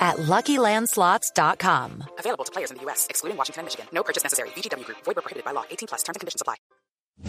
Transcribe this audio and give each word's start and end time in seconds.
at 0.00 0.16
LuckyLandSlots.com. 0.16 2.04
Available 2.18 2.44
to 2.44 2.52
players 2.52 2.70
in 2.70 2.78
the 2.78 2.82
U.S., 2.84 3.06
excluding 3.10 3.36
Washington 3.36 3.60
and 3.60 3.66
Michigan. 3.66 3.86
No 3.92 4.02
purchase 4.02 4.22
necessary. 4.24 4.48
VGW 4.50 4.84
Group. 4.84 4.98
Void 5.04 5.16
where 5.16 5.22
prohibited 5.22 5.44
by 5.44 5.52
law. 5.52 5.64
18 5.70 5.88
plus. 5.88 6.02
Terms 6.02 6.16
and 6.16 6.20
conditions 6.20 6.40
apply. 6.40 6.56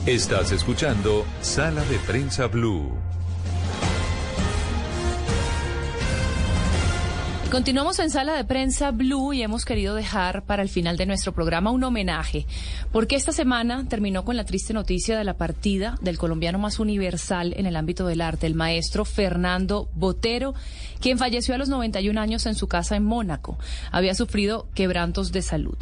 Estás 0.05 0.51
escuchando 0.53 1.25
Sala 1.41 1.83
de 1.83 1.97
Prensa 1.99 2.47
Blue. 2.47 2.97
Continuamos 7.51 7.99
en 7.99 8.09
sala 8.09 8.37
de 8.37 8.45
prensa 8.45 8.91
Blue 8.91 9.33
y 9.33 9.41
hemos 9.41 9.65
querido 9.65 9.93
dejar 9.93 10.45
para 10.45 10.63
el 10.63 10.69
final 10.69 10.95
de 10.95 11.05
nuestro 11.05 11.33
programa 11.33 11.69
un 11.69 11.83
homenaje, 11.83 12.45
porque 12.93 13.17
esta 13.17 13.33
semana 13.33 13.85
terminó 13.89 14.23
con 14.23 14.37
la 14.37 14.45
triste 14.45 14.73
noticia 14.73 15.17
de 15.17 15.25
la 15.25 15.35
partida 15.35 15.97
del 15.99 16.17
colombiano 16.17 16.59
más 16.59 16.79
universal 16.79 17.53
en 17.57 17.65
el 17.65 17.75
ámbito 17.75 18.07
del 18.07 18.21
arte, 18.21 18.47
el 18.47 18.55
maestro 18.55 19.03
Fernando 19.03 19.89
Botero, 19.95 20.53
quien 21.01 21.17
falleció 21.17 21.53
a 21.53 21.57
los 21.57 21.67
91 21.67 22.21
años 22.21 22.45
en 22.45 22.55
su 22.55 22.67
casa 22.67 22.95
en 22.95 23.03
Mónaco. 23.03 23.57
Había 23.91 24.15
sufrido 24.15 24.69
quebrantos 24.73 25.33
de 25.33 25.41
salud. 25.41 25.77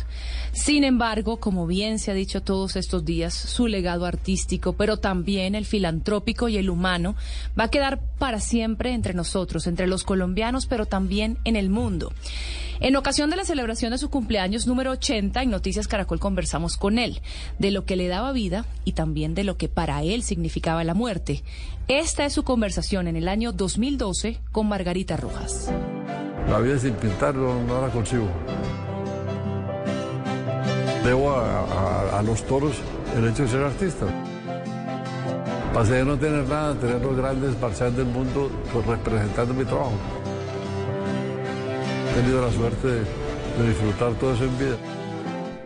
Sin 0.54 0.84
embargo, 0.84 1.38
como 1.38 1.68
bien 1.68 2.00
se 2.00 2.10
ha 2.10 2.16
dicho 2.16 2.42
todos 2.42 2.78
estos 2.78 3.06
días, 3.06 3.36
su 3.36 3.68
legado 3.68 4.08
artístico, 4.08 4.74
pero 4.74 4.98
también 4.98 5.54
el 5.54 5.66
filantrópico 5.66 6.50
y 6.50 6.58
el 6.58 6.72
humano, 6.72 7.16
va 7.58 7.66
a 7.66 7.70
quedar 7.70 8.00
para 8.18 8.40
siempre 8.40 8.94
entre 8.94 9.14
nosotros, 9.14 9.68
entre 9.68 9.86
los 9.86 10.04
colombianos, 10.04 10.66
pero 10.66 10.88
también 10.88 11.38
en 11.44 11.59
el 11.59 11.59
mundo. 11.68 12.14
En 12.82 12.96
ocasión 12.96 13.30
de 13.30 13.36
la 13.36 13.44
celebración 13.44 13.92
de 13.92 13.98
su 13.98 14.10
cumpleaños 14.10 14.66
número 14.66 14.92
80, 14.92 15.42
en 15.42 15.50
Noticias 15.50 15.90
Caracol 15.90 16.22
conversamos 16.22 16.78
con 16.78 16.98
él 16.98 17.22
de 17.58 17.72
lo 17.72 17.84
que 17.84 17.98
le 17.98 18.08
daba 18.08 18.32
vida 18.32 18.66
y 18.86 18.94
también 18.94 19.36
de 19.36 19.44
lo 19.44 19.58
que 19.58 19.68
para 19.68 20.02
él 20.02 20.24
significaba 20.24 20.86
la 20.86 20.94
muerte. 20.94 21.44
Esta 21.90 22.24
es 22.24 22.32
su 22.32 22.44
conversación 22.44 23.10
en 23.10 23.18
el 23.18 23.28
año 23.28 23.52
2012 23.52 24.40
con 24.54 24.70
Margarita 24.70 25.18
Rojas. 25.18 25.70
La 26.50 26.60
vida 26.60 26.80
sin 26.80 26.94
pintar 26.94 27.36
no, 27.36 27.62
no 27.64 27.82
la 27.82 27.90
consigo. 27.90 28.30
Debo 31.04 31.32
a, 31.32 32.22
los 32.24 32.44
toros 32.46 32.76
el 33.18 33.28
hecho 33.28 33.44
de 33.44 33.50
ser 33.50 33.64
artista. 33.64 34.06
Pasé 35.74 35.96
de 35.96 36.06
no 36.06 36.18
tener 36.18 36.48
nada, 36.48 36.76
tener 36.76 37.02
los 37.02 37.16
grandes 37.18 37.60
marchantes 37.60 37.98
del 37.98 38.08
mundo 38.08 38.50
pues, 38.72 38.86
representando 38.86 39.54
mi 39.54 39.66
trabajo. 39.66 39.94
He 42.10 42.22
tenido 42.22 42.42
la 42.42 42.52
suerte 42.52 42.88
de, 42.88 43.00
de 43.00 43.70
disfrutar 43.70 44.14
todo 44.16 44.34
eso 44.34 44.46
en 44.46 44.58
vida. 44.58 44.78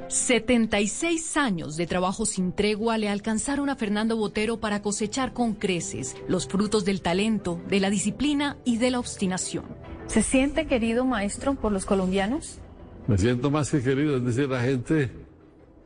76 0.09 1.37
años 1.37 1.75
de 1.75 1.87
trabajo 1.87 2.25
sin 2.25 2.51
tregua 2.53 2.97
le 2.97 3.09
alcanzaron 3.09 3.69
a 3.69 3.75
Fernando 3.75 4.15
Botero 4.15 4.59
para 4.59 4.81
cosechar 4.81 5.33
con 5.33 5.53
creces 5.53 6.15
los 6.27 6.47
frutos 6.47 6.85
del 6.85 7.01
talento, 7.01 7.59
de 7.67 7.79
la 7.79 7.89
disciplina 7.89 8.57
y 8.63 8.77
de 8.77 8.91
la 8.91 8.99
obstinación. 8.99 9.65
¿Se 10.05 10.21
siente 10.21 10.67
querido 10.67 11.05
maestro 11.05 11.55
por 11.55 11.71
los 11.71 11.85
colombianos? 11.85 12.59
Me 13.07 13.17
siento 13.17 13.49
más 13.49 13.71
que 13.71 13.81
querido, 13.81 14.17
es 14.17 14.23
decir, 14.23 14.47
la 14.47 14.61
gente 14.61 15.09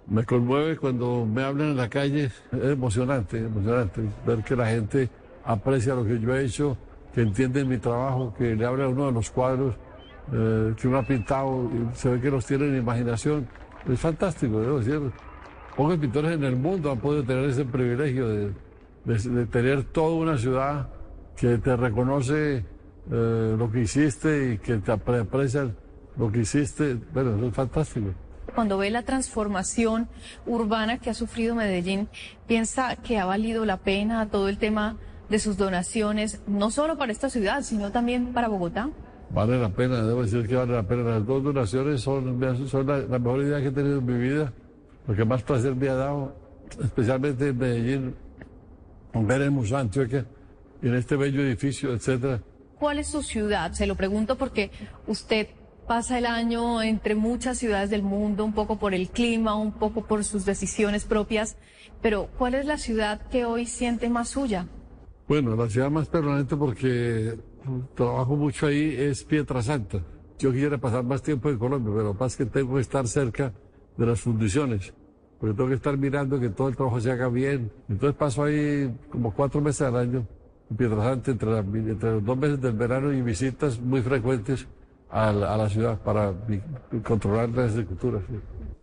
me 0.07 0.25
conmueve 0.25 0.75
cuando 0.77 1.25
me 1.25 1.43
hablan 1.43 1.69
en 1.69 1.77
la 1.77 1.89
calle, 1.89 2.25
es 2.25 2.33
emocionante, 2.51 3.37
emocionante 3.37 4.01
ver 4.25 4.43
que 4.43 4.55
la 4.55 4.67
gente 4.67 5.09
aprecia 5.45 5.95
lo 5.95 6.03
que 6.03 6.19
yo 6.19 6.35
he 6.35 6.45
hecho, 6.45 6.77
que 7.13 7.21
entienden 7.21 7.69
mi 7.69 7.77
trabajo, 7.77 8.33
que 8.37 8.55
le 8.55 8.65
habla 8.65 8.85
a 8.85 8.87
uno 8.89 9.05
de 9.05 9.11
los 9.13 9.29
cuadros 9.29 9.75
eh, 10.33 10.73
que 10.79 10.87
uno 10.87 10.97
ha 10.99 11.03
pintado, 11.03 11.69
se 11.93 12.09
ve 12.09 12.21
que 12.21 12.29
los 12.31 12.45
tienen 12.45 12.69
en 12.73 12.77
imaginación. 12.81 13.47
Es 13.89 13.99
fantástico, 13.99 14.59
debo 14.59 14.79
decir. 14.79 14.99
Pocos 15.75 15.97
pintores 15.97 16.31
en 16.31 16.43
el 16.43 16.55
mundo 16.55 16.91
han 16.91 16.99
podido 16.99 17.23
tener 17.23 17.45
ese 17.49 17.63
privilegio 17.63 18.27
de, 18.27 18.51
de- 19.05 19.29
de 19.29 19.45
tener 19.45 19.83
toda 19.83 20.15
una 20.15 20.37
ciudad 20.37 20.89
que 21.35 21.57
te 21.59 21.75
reconoce 21.77 22.65
eh, 23.11 23.55
lo 23.57 23.71
que 23.71 23.81
hiciste 23.81 24.53
y 24.53 24.57
que 24.57 24.77
te 24.77 24.91
apre- 24.91 25.21
aprecia 25.21 25.69
lo 26.17 26.31
que 26.31 26.39
hiciste. 26.39 26.95
Bueno, 27.13 27.35
eso 27.37 27.45
es 27.47 27.53
fantástico. 27.53 28.07
Cuando 28.55 28.77
ve 28.79 28.89
la 28.89 29.03
transformación 29.03 30.07
urbana 30.47 30.97
que 30.97 31.11
ha 31.11 31.13
sufrido 31.13 31.53
Medellín, 31.53 32.09
piensa 32.47 32.95
que 32.95 33.19
ha 33.19 33.25
valido 33.25 33.65
la 33.65 33.77
pena 33.77 34.27
todo 34.29 34.49
el 34.49 34.57
tema 34.57 34.97
de 35.29 35.37
sus 35.37 35.57
donaciones, 35.57 36.41
no 36.47 36.71
solo 36.71 36.97
para 36.97 37.11
esta 37.11 37.29
ciudad, 37.29 37.61
sino 37.61 37.91
también 37.91 38.33
para 38.33 38.47
Bogotá. 38.47 38.89
Vale 39.29 39.59
la 39.59 39.69
pena, 39.69 40.01
debo 40.03 40.23
decir 40.23 40.47
que 40.47 40.55
vale 40.55 40.73
la 40.73 40.83
pena. 40.83 41.03
Las 41.03 41.25
dos 41.25 41.43
donaciones 41.43 42.01
son, 42.01 42.39
son 42.67 42.87
la, 42.87 42.99
la 42.99 43.19
mejor 43.19 43.41
idea 43.41 43.59
que 43.59 43.67
he 43.67 43.71
tenido 43.71 43.99
en 43.99 44.05
mi 44.05 44.17
vida. 44.17 44.53
Lo 45.07 45.15
que 45.15 45.25
más 45.25 45.43
placer 45.43 45.75
me 45.75 45.89
ha 45.89 45.95
dado, 45.95 46.35
especialmente 46.81 47.49
en 47.49 47.57
Medellín, 47.57 48.15
ver 49.13 49.41
el 49.41 49.51
Museo 49.51 49.77
Antioquia, 49.77 50.25
en 50.81 50.95
este 50.95 51.15
bello 51.15 51.41
edificio, 51.41 51.93
etcétera. 51.93 52.41
¿Cuál 52.79 52.99
es 52.99 53.07
su 53.07 53.23
ciudad? 53.23 53.71
Se 53.73 53.87
lo 53.87 53.95
pregunto 53.95 54.37
porque 54.37 54.71
usted 55.07 55.47
pasa 55.87 56.17
el 56.17 56.25
año 56.25 56.81
entre 56.81 57.15
muchas 57.15 57.57
ciudades 57.57 57.89
del 57.89 58.03
mundo, 58.03 58.43
un 58.43 58.53
poco 58.53 58.77
por 58.77 58.93
el 58.93 59.09
clima, 59.09 59.55
un 59.55 59.71
poco 59.71 60.05
por 60.05 60.23
sus 60.23 60.45
decisiones 60.45 61.05
propias, 61.05 61.57
pero 62.01 62.27
¿cuál 62.37 62.55
es 62.55 62.65
la 62.65 62.77
ciudad 62.77 63.21
que 63.29 63.45
hoy 63.45 63.65
siente 63.65 64.09
más 64.09 64.29
suya? 64.29 64.67
Bueno, 65.27 65.55
la 65.55 65.69
ciudad 65.69 65.89
más 65.89 66.07
permanente 66.07 66.55
porque 66.55 67.37
trabajo 67.95 68.35
mucho 68.35 68.67
ahí 68.67 68.95
es 68.97 69.23
Pietrasanta. 69.23 69.99
Yo 70.39 70.51
quisiera 70.51 70.77
pasar 70.77 71.03
más 71.03 71.21
tiempo 71.23 71.49
en 71.49 71.57
Colombia, 71.57 71.93
pero 71.95 72.13
más 72.13 72.35
que 72.35 72.45
tengo 72.45 72.75
que 72.75 72.81
estar 72.81 73.07
cerca 73.07 73.53
de 73.97 74.05
las 74.05 74.21
fundiciones, 74.21 74.93
porque 75.39 75.55
tengo 75.55 75.69
que 75.69 75.75
estar 75.75 75.97
mirando 75.97 76.39
que 76.39 76.49
todo 76.49 76.67
el 76.69 76.75
trabajo 76.75 76.99
se 77.01 77.11
haga 77.11 77.27
bien. 77.29 77.71
Entonces 77.89 78.15
paso 78.17 78.43
ahí 78.43 78.93
como 79.09 79.33
cuatro 79.33 79.61
meses 79.61 79.81
al 79.81 79.95
año 79.95 80.27
en 80.69 80.77
Pietrasanta, 80.77 81.31
entre, 81.31 81.49
la- 81.51 81.59
entre 81.59 82.11
los 82.11 82.25
dos 82.25 82.37
meses 82.37 82.61
del 82.61 82.73
verano 82.73 83.11
y 83.13 83.21
visitas 83.21 83.79
muy 83.79 84.01
frecuentes 84.01 84.67
a 85.09 85.31
la, 85.31 85.53
a 85.53 85.57
la 85.57 85.69
ciudad 85.69 85.99
para 86.01 86.33
controlar 87.03 87.49
las 87.49 87.75
esculturas. 87.75 88.21
sí. 88.29 88.35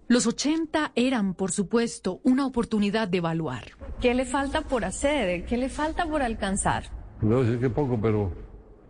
Los 0.06 0.26
80 0.26 0.92
eran, 0.96 1.32
por 1.34 1.50
supuesto, 1.50 2.20
una 2.24 2.46
oportunidad 2.46 3.08
de 3.08 3.18
evaluar. 3.18 3.64
¿Qué 4.00 4.12
le 4.14 4.26
falta 4.26 4.60
por 4.62 4.84
hacer? 4.84 5.46
¿Qué 5.46 5.56
le 5.56 5.68
falta 5.70 6.04
por 6.06 6.20
alcanzar? 6.22 6.84
Debo 7.22 7.42
decir 7.42 7.58
que 7.58 7.70
poco, 7.70 7.98
pero 8.00 8.30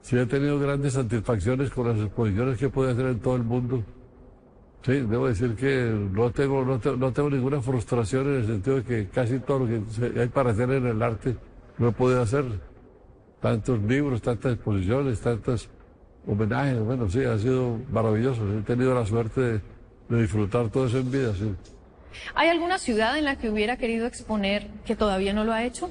sí 0.04 0.16
he 0.16 0.26
tenido 0.26 0.58
grandes 0.60 0.92
satisfacciones 0.92 1.70
con 1.70 1.88
las 1.88 1.98
exposiciones 1.98 2.58
que 2.58 2.68
puedo 2.68 2.90
hacer 2.90 3.06
en 3.06 3.18
todo 3.20 3.36
el 3.36 3.42
mundo. 3.42 3.82
Sí, 4.82 4.92
debo 5.00 5.26
decir 5.28 5.54
que 5.56 5.90
no 6.12 6.30
tengo, 6.30 6.62
no, 6.62 6.78
te- 6.78 6.94
no 6.96 7.10
tengo 7.10 7.30
ninguna 7.30 7.60
frustración 7.62 8.26
en 8.28 8.34
el 8.34 8.46
sentido 8.46 8.76
de 8.76 8.82
que 8.84 9.08
casi 9.08 9.38
todo 9.40 9.60
lo 9.60 9.66
que 9.66 10.20
hay 10.20 10.28
para 10.28 10.50
hacer 10.50 10.70
en 10.70 10.86
el 10.86 11.02
arte 11.02 11.36
lo 11.78 11.88
he 11.88 11.92
podido 11.92 12.20
hacer. 12.20 12.44
Tantos 13.40 13.78
libros, 13.82 14.20
tantas 14.22 14.54
exposiciones, 14.54 15.20
tantos 15.20 15.68
homenajes. 16.26 16.78
Bueno, 16.80 17.08
sí, 17.08 17.24
ha 17.24 17.38
sido 17.38 17.78
maravilloso. 17.90 18.42
He 18.58 18.60
tenido 18.62 18.94
la 18.94 19.04
suerte 19.06 19.40
de, 19.40 19.60
de 20.10 20.20
disfrutar 20.22 20.68
todo 20.68 20.86
eso 20.86 20.98
en 20.98 21.10
vida. 21.10 21.32
Sí. 21.34 21.54
¿Hay 22.34 22.48
alguna 22.48 22.78
ciudad 22.78 23.18
en 23.18 23.24
la 23.24 23.36
que 23.36 23.50
hubiera 23.50 23.76
querido 23.78 24.06
exponer 24.06 24.68
que 24.86 24.94
todavía 24.96 25.32
no 25.32 25.44
lo 25.44 25.52
ha 25.52 25.64
hecho? 25.64 25.90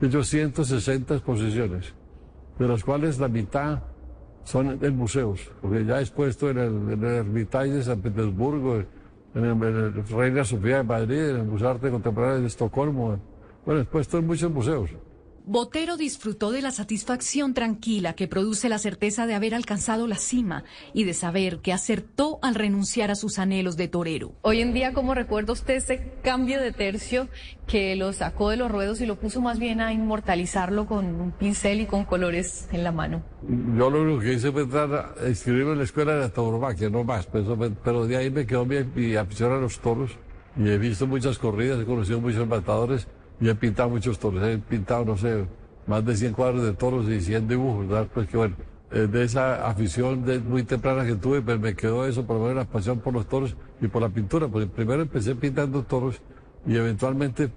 He 0.00 0.06
hecho 0.06 0.24
160 0.24 1.14
exposiciones, 1.14 1.92
de 2.58 2.68
las 2.68 2.84
cuales 2.84 3.18
la 3.18 3.28
mitad 3.28 3.80
son 4.44 4.78
en 4.82 4.96
museos, 4.96 5.50
porque 5.60 5.84
ya 5.84 6.00
expuesto 6.00 6.50
en 6.50 6.58
el, 6.58 6.92
en 6.92 7.04
el 7.04 7.14
Hermitage 7.16 7.70
de 7.70 7.82
San 7.82 8.00
Petersburgo, 8.00 8.82
en 9.34 9.44
el, 9.44 10.04
Reina 10.06 10.44
Sofía 10.44 10.78
de 10.78 10.84
Madrid, 10.84 11.30
en 11.30 11.36
el 11.36 11.44
Museo 11.44 11.68
de 11.68 11.74
Arte 11.74 11.90
Contemporáneo 11.90 12.40
de 12.40 12.46
Estocolmo. 12.46 13.18
Bueno, 13.64 13.82
expuesto 13.82 14.18
en 14.18 14.26
muchos 14.26 14.50
museos. 14.50 14.90
Botero 15.50 15.96
disfrutó 15.96 16.52
de 16.52 16.60
la 16.60 16.70
satisfacción 16.70 17.54
tranquila 17.54 18.12
que 18.12 18.28
produce 18.28 18.68
la 18.68 18.76
certeza 18.76 19.26
de 19.26 19.32
haber 19.34 19.54
alcanzado 19.54 20.06
la 20.06 20.16
cima 20.16 20.64
y 20.92 21.04
de 21.04 21.14
saber 21.14 21.60
que 21.60 21.72
acertó 21.72 22.38
al 22.42 22.54
renunciar 22.54 23.10
a 23.10 23.14
sus 23.14 23.38
anhelos 23.38 23.78
de 23.78 23.88
torero. 23.88 24.34
Hoy 24.42 24.60
en 24.60 24.74
día, 24.74 24.92
¿cómo 24.92 25.14
recuerda 25.14 25.54
usted 25.54 25.76
ese 25.76 26.12
cambio 26.22 26.60
de 26.60 26.72
tercio 26.72 27.28
que 27.66 27.96
lo 27.96 28.12
sacó 28.12 28.50
de 28.50 28.58
los 28.58 28.70
ruedos 28.70 29.00
y 29.00 29.06
lo 29.06 29.16
puso 29.16 29.40
más 29.40 29.58
bien 29.58 29.80
a 29.80 29.94
inmortalizarlo 29.94 30.84
con 30.84 31.06
un 31.18 31.32
pincel 31.32 31.80
y 31.80 31.86
con 31.86 32.04
colores 32.04 32.68
en 32.70 32.84
la 32.84 32.92
mano? 32.92 33.22
Yo 33.40 33.88
lo 33.88 34.02
único 34.02 34.20
que 34.20 34.34
hice 34.34 34.52
fue 34.52 34.64
entrar 34.64 35.14
a 35.18 35.28
inscribirme 35.30 35.72
en 35.72 35.78
la 35.78 35.84
escuela 35.84 36.14
de 36.16 36.28
tauromaquia, 36.28 36.90
no 36.90 37.04
más, 37.04 37.24
pero, 37.24 37.56
pero 37.82 38.06
de 38.06 38.18
ahí 38.18 38.30
me 38.30 38.44
quedó 38.46 38.66
mi, 38.66 38.84
mi 38.94 39.16
afición 39.16 39.52
a 39.52 39.56
los 39.56 39.78
toros 39.78 40.10
y 40.58 40.68
he 40.68 40.76
visto 40.76 41.06
muchas 41.06 41.38
corridas, 41.38 41.80
he 41.80 41.86
conocido 41.86 42.20
muchos 42.20 42.46
matadores 42.46 43.08
y 43.40 43.48
he 43.48 43.54
pintado 43.54 43.88
muchos 43.88 44.18
toros. 44.18 44.42
He 44.46 44.58
pintado, 44.58 45.04
no 45.04 45.16
sé, 45.16 45.44
más 45.86 46.04
de 46.04 46.16
100 46.16 46.32
cuadros 46.34 46.64
de 46.64 46.72
toros 46.72 47.08
y 47.08 47.20
100 47.20 47.48
dibujos, 47.48 47.88
¿verdad? 47.88 48.08
Pues 48.12 48.28
que 48.28 48.36
bueno, 48.36 48.56
eh, 48.90 49.06
de 49.10 49.24
esa 49.24 49.66
afición 49.68 50.24
de, 50.24 50.38
muy 50.38 50.62
temprana 50.64 51.04
que 51.04 51.14
tuve, 51.14 51.40
pues 51.42 51.58
me 51.60 51.74
quedó 51.74 52.06
eso, 52.06 52.26
por 52.26 52.36
lo 52.36 52.42
menos 52.42 52.56
la 52.56 52.64
pasión 52.64 53.00
por 53.00 53.12
los 53.14 53.26
toros 53.28 53.56
y 53.80 53.88
por 53.88 54.02
la 54.02 54.08
pintura. 54.08 54.48
Pues 54.48 54.66
primero 54.66 55.02
empecé 55.02 55.34
pintando 55.34 55.82
toros 55.82 56.20
y 56.66 56.76
eventualmente 56.76 57.50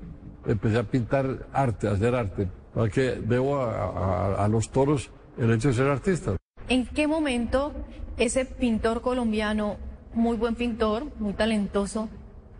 empecé 0.45 0.77
a 0.79 0.83
pintar 0.83 1.47
arte, 1.53 1.87
a 1.87 1.91
hacer 1.91 2.15
arte, 2.15 2.47
porque 2.73 3.19
debo 3.25 3.61
a, 3.61 4.35
a- 4.35 4.45
a 4.45 4.47
los 4.47 4.69
toros 4.69 5.09
el 5.37 5.51
hecho 5.51 5.69
de 5.69 5.73
ser 5.73 5.87
artista. 5.87 6.35
¿En 6.69 6.85
qué 6.85 7.07
momento 7.07 7.73
ese 8.17 8.45
pintor 8.45 9.01
colombiano, 9.01 9.77
muy 10.13 10.37
buen 10.37 10.55
pintor, 10.55 11.05
muy 11.19 11.33
talentoso, 11.33 12.09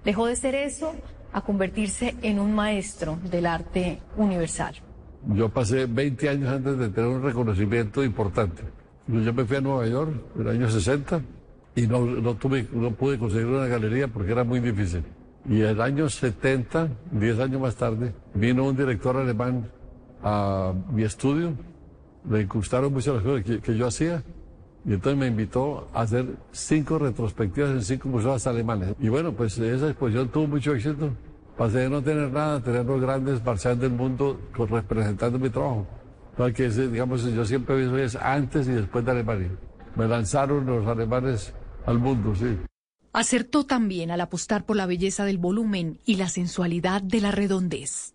dejó 0.04 0.26
de 0.26 0.36
ser 0.36 0.56
eso 0.56 0.94
a 1.34 1.42
convertirse 1.42 2.16
en 2.22 2.40
un 2.40 2.54
maestro 2.54 3.18
del 3.30 3.46
arte 3.46 4.00
universal? 4.18 4.76
Yo 5.28 5.50
pasé 5.50 5.86
20 5.86 6.30
años 6.30 6.50
antes 6.50 6.78
de 6.78 6.90
tener 6.90 7.10
un 7.10 7.24
reconocimiento 7.24 8.04
importante. 8.04 8.64
Yo 9.08 9.34
me 9.34 9.46
fui 9.46 9.58
a 9.58 9.62
Nueva 9.62 9.88
York 9.88 10.14
en 10.36 10.42
el 10.42 10.48
año 10.50 10.70
60 10.70 11.22
y 11.76 11.88
no, 11.88 12.06
no, 12.06 12.36
tuve, 12.36 12.68
no 12.72 12.92
pude 12.92 13.18
conseguir 13.18 13.48
una 13.48 13.68
galería 13.68 14.08
porque 14.08 14.32
era 14.32 14.44
muy 14.44 14.60
difícil. 14.60 15.04
Y 15.50 15.62
el 15.62 15.82
año 15.82 16.10
70, 16.10 16.90
10 17.12 17.40
años 17.40 17.62
más 17.62 17.76
tarde, 17.76 18.14
vino 18.34 18.66
un 18.66 18.76
director 18.76 19.18
alemán 19.18 19.70
a 20.24 20.74
mi 20.92 21.04
estudio, 21.04 21.54
le 22.30 22.46
gustaron 22.46 22.94
mucho 22.94 23.16
las 23.16 23.24
cosas 23.24 23.44
que, 23.44 23.60
que 23.60 23.76
yo 23.76 23.88
hacía 23.88 24.24
y 24.84 24.94
entonces 24.94 25.20
me 25.20 25.28
invitó 25.28 25.88
a 25.94 26.02
hacer 26.02 26.26
cinco 26.52 26.98
retrospectivas 26.98 27.72
en 27.72 27.84
cinco 27.84 28.10
museos 28.10 28.48
alemanes. 28.48 28.96
Y 29.00 29.10
bueno, 29.10 29.32
pues 29.34 29.58
esa 29.58 29.88
exposición 29.88 30.30
tuvo 30.30 30.48
mucho 30.48 30.74
éxito. 30.74 31.12
Pasé 31.58 31.80
de 31.80 31.90
no 31.90 32.02
tener 32.02 32.32
nada 32.32 32.58
a 32.58 32.64
tener 32.64 32.86
los 32.86 33.00
grandes 33.00 33.44
marchantes 33.44 33.82
del 33.82 33.92
mundo 33.92 34.40
representando 34.58 35.38
mi 35.38 35.50
trabajo. 35.50 35.86
Para 36.36 36.52
que 36.52 36.66
ese, 36.66 36.88
digamos, 36.88 37.24
yo 37.24 37.46
siempre 37.46 37.76
he 37.76 37.80
visto 37.80 37.98
es 37.98 38.16
antes 38.16 38.68
y 38.68 38.72
después 38.72 39.06
de 39.06 39.12
Alemania. 39.12 39.52
Me 39.96 40.08
lanzaron 40.08 40.66
los 40.66 40.88
alemanes 40.88 41.54
al 41.86 42.00
mundo, 42.00 42.34
sí. 42.34 42.58
Acertó 43.14 43.66
también 43.66 44.10
al 44.10 44.22
apostar 44.22 44.66
por 44.66 44.78
la 44.78 44.86
belleza 44.86 45.26
del 45.26 45.38
volumen 45.38 46.00
y 46.06 46.16
la 46.16 46.30
sensualidad 46.30 47.02
de 47.02 47.22
la 47.22 47.32
redondez. 47.32 48.14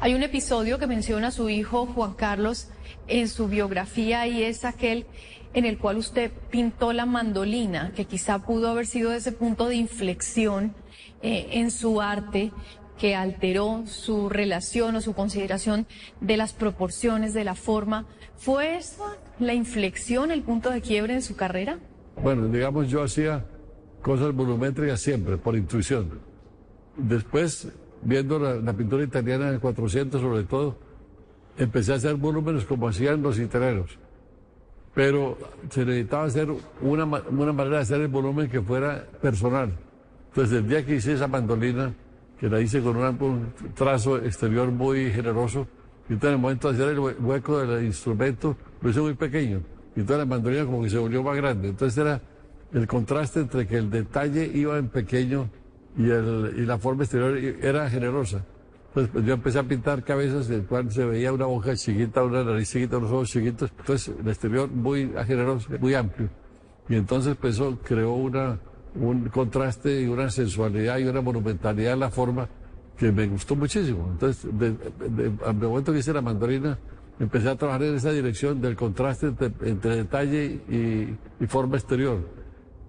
Hay 0.00 0.14
un 0.14 0.22
episodio 0.22 0.78
que 0.78 0.86
menciona 0.86 1.28
a 1.28 1.30
su 1.30 1.48
hijo 1.48 1.86
Juan 1.86 2.14
Carlos 2.14 2.68
en 3.06 3.28
su 3.28 3.48
biografía 3.48 4.26
y 4.26 4.42
es 4.42 4.64
aquel 4.64 5.06
en 5.54 5.64
el 5.64 5.78
cual 5.78 5.96
usted 5.96 6.32
pintó 6.50 6.92
la 6.92 7.06
mandolina, 7.06 7.92
que 7.94 8.04
quizá 8.04 8.40
pudo 8.40 8.68
haber 8.68 8.86
sido 8.86 9.12
ese 9.12 9.32
punto 9.32 9.68
de 9.68 9.76
inflexión 9.76 10.74
eh, 11.22 11.48
en 11.52 11.70
su 11.70 12.02
arte 12.02 12.52
que 12.98 13.14
alteró 13.14 13.84
su 13.86 14.28
relación 14.28 14.96
o 14.96 15.00
su 15.00 15.14
consideración 15.14 15.86
de 16.20 16.36
las 16.36 16.52
proporciones, 16.52 17.34
de 17.34 17.44
la 17.44 17.54
forma. 17.54 18.06
¿Fue 18.36 18.76
eso 18.76 19.04
la 19.38 19.54
inflexión, 19.54 20.30
el 20.30 20.42
punto 20.42 20.70
de 20.70 20.80
quiebre 20.80 21.14
en 21.14 21.22
su 21.22 21.36
carrera? 21.36 21.78
Bueno, 22.22 22.46
digamos, 22.48 22.88
yo 22.88 23.02
hacía 23.02 23.46
cosas 24.02 24.32
volumétricas 24.32 25.00
siempre, 25.00 25.36
por 25.36 25.56
intuición. 25.56 26.20
Después, 26.96 27.68
viendo 28.02 28.38
la, 28.38 28.56
la 28.56 28.72
pintura 28.72 29.02
italiana 29.02 29.50
del 29.50 29.60
400 29.60 30.20
sobre 30.20 30.44
todo, 30.44 30.78
empecé 31.58 31.92
a 31.92 31.96
hacer 31.96 32.14
volúmenes 32.14 32.64
como 32.64 32.88
hacían 32.88 33.22
los 33.22 33.38
italianos. 33.38 33.98
Pero 34.94 35.36
se 35.70 35.84
necesitaba 35.84 36.24
hacer 36.24 36.48
una, 36.80 37.04
una 37.04 37.52
manera 37.52 37.76
de 37.76 37.82
hacer 37.82 38.00
el 38.00 38.08
volumen 38.08 38.48
que 38.48 38.60
fuera 38.60 39.04
personal. 39.20 39.72
Entonces, 40.28 40.58
el 40.58 40.68
día 40.68 40.84
que 40.86 40.96
hice 40.96 41.14
esa 41.14 41.26
mandolina, 41.26 41.92
que 42.38 42.48
la 42.48 42.60
hice 42.60 42.80
con 42.80 42.96
un 42.96 43.52
trazo 43.74 44.18
exterior 44.18 44.70
muy 44.70 45.10
generoso, 45.12 45.66
y 46.08 46.12
entonces 46.12 46.28
en 46.30 46.34
el 46.36 46.40
momento 46.40 46.72
de 46.72 46.74
hacer 46.82 46.92
el 46.94 46.98
hue- 47.00 47.16
hueco 47.20 47.58
del 47.66 47.84
instrumento, 47.84 48.56
lo 48.82 48.90
hice 48.90 49.00
muy 49.00 49.14
pequeño. 49.14 49.60
Y 49.96 50.00
entonces 50.00 50.18
la 50.18 50.26
mandolina 50.26 50.64
como 50.64 50.82
que 50.82 50.90
se 50.90 50.98
volvió 50.98 51.22
más 51.22 51.36
grande. 51.36 51.68
Entonces 51.68 51.96
era 51.98 52.20
el 52.72 52.86
contraste 52.86 53.40
entre 53.40 53.66
que 53.66 53.78
el 53.78 53.90
detalle 53.90 54.50
iba 54.54 54.76
en 54.78 54.88
pequeño 54.88 55.48
y, 55.96 56.10
el, 56.10 56.54
y 56.56 56.66
la 56.66 56.78
forma 56.78 57.04
exterior 57.04 57.36
era 57.62 57.88
generosa. 57.88 58.44
Entonces 58.96 59.10
pues, 59.12 59.24
yo 59.26 59.34
empecé 59.34 59.58
a 59.58 59.64
pintar 59.64 60.04
cabezas 60.04 60.48
en 60.50 60.56
el 60.60 60.66
cual 60.66 60.90
se 60.92 61.04
veía 61.04 61.32
una 61.32 61.46
boca 61.46 61.74
chiquita, 61.74 62.22
una 62.22 62.44
nariz 62.44 62.70
chiquita, 62.70 62.98
unos 62.98 63.10
ojos 63.10 63.30
chiquitos. 63.30 63.72
Entonces 63.78 64.14
el 64.20 64.28
exterior 64.28 64.70
muy 64.70 65.10
generoso, 65.26 65.68
muy 65.80 65.94
amplio. 65.94 66.28
Y 66.88 66.94
entonces 66.94 67.36
pues 67.40 67.54
eso 67.56 67.76
creó 67.82 68.14
una, 68.14 68.58
un 68.94 69.28
contraste 69.30 70.02
y 70.02 70.06
una 70.06 70.30
sensualidad 70.30 70.98
y 70.98 71.04
una 71.04 71.20
monumentalidad 71.20 71.94
en 71.94 72.00
la 72.00 72.10
forma 72.10 72.48
que 72.96 73.10
me 73.10 73.26
gustó 73.26 73.56
muchísimo. 73.56 74.08
Entonces, 74.12 74.46
de- 74.56 74.70
de- 75.08 75.32
al 75.44 75.54
momento 75.56 75.92
que 75.92 75.98
hice 75.98 76.12
la 76.12 76.20
mandolina, 76.22 76.78
empecé 77.18 77.48
a 77.48 77.56
trabajar 77.56 77.82
en 77.82 77.96
esa 77.96 78.12
dirección 78.12 78.60
del 78.60 78.76
contraste 78.76 79.26
entre, 79.26 79.50
entre 79.64 79.96
detalle 79.96 80.60
y, 80.68 81.16
y 81.42 81.46
forma 81.48 81.76
exterior. 81.76 82.18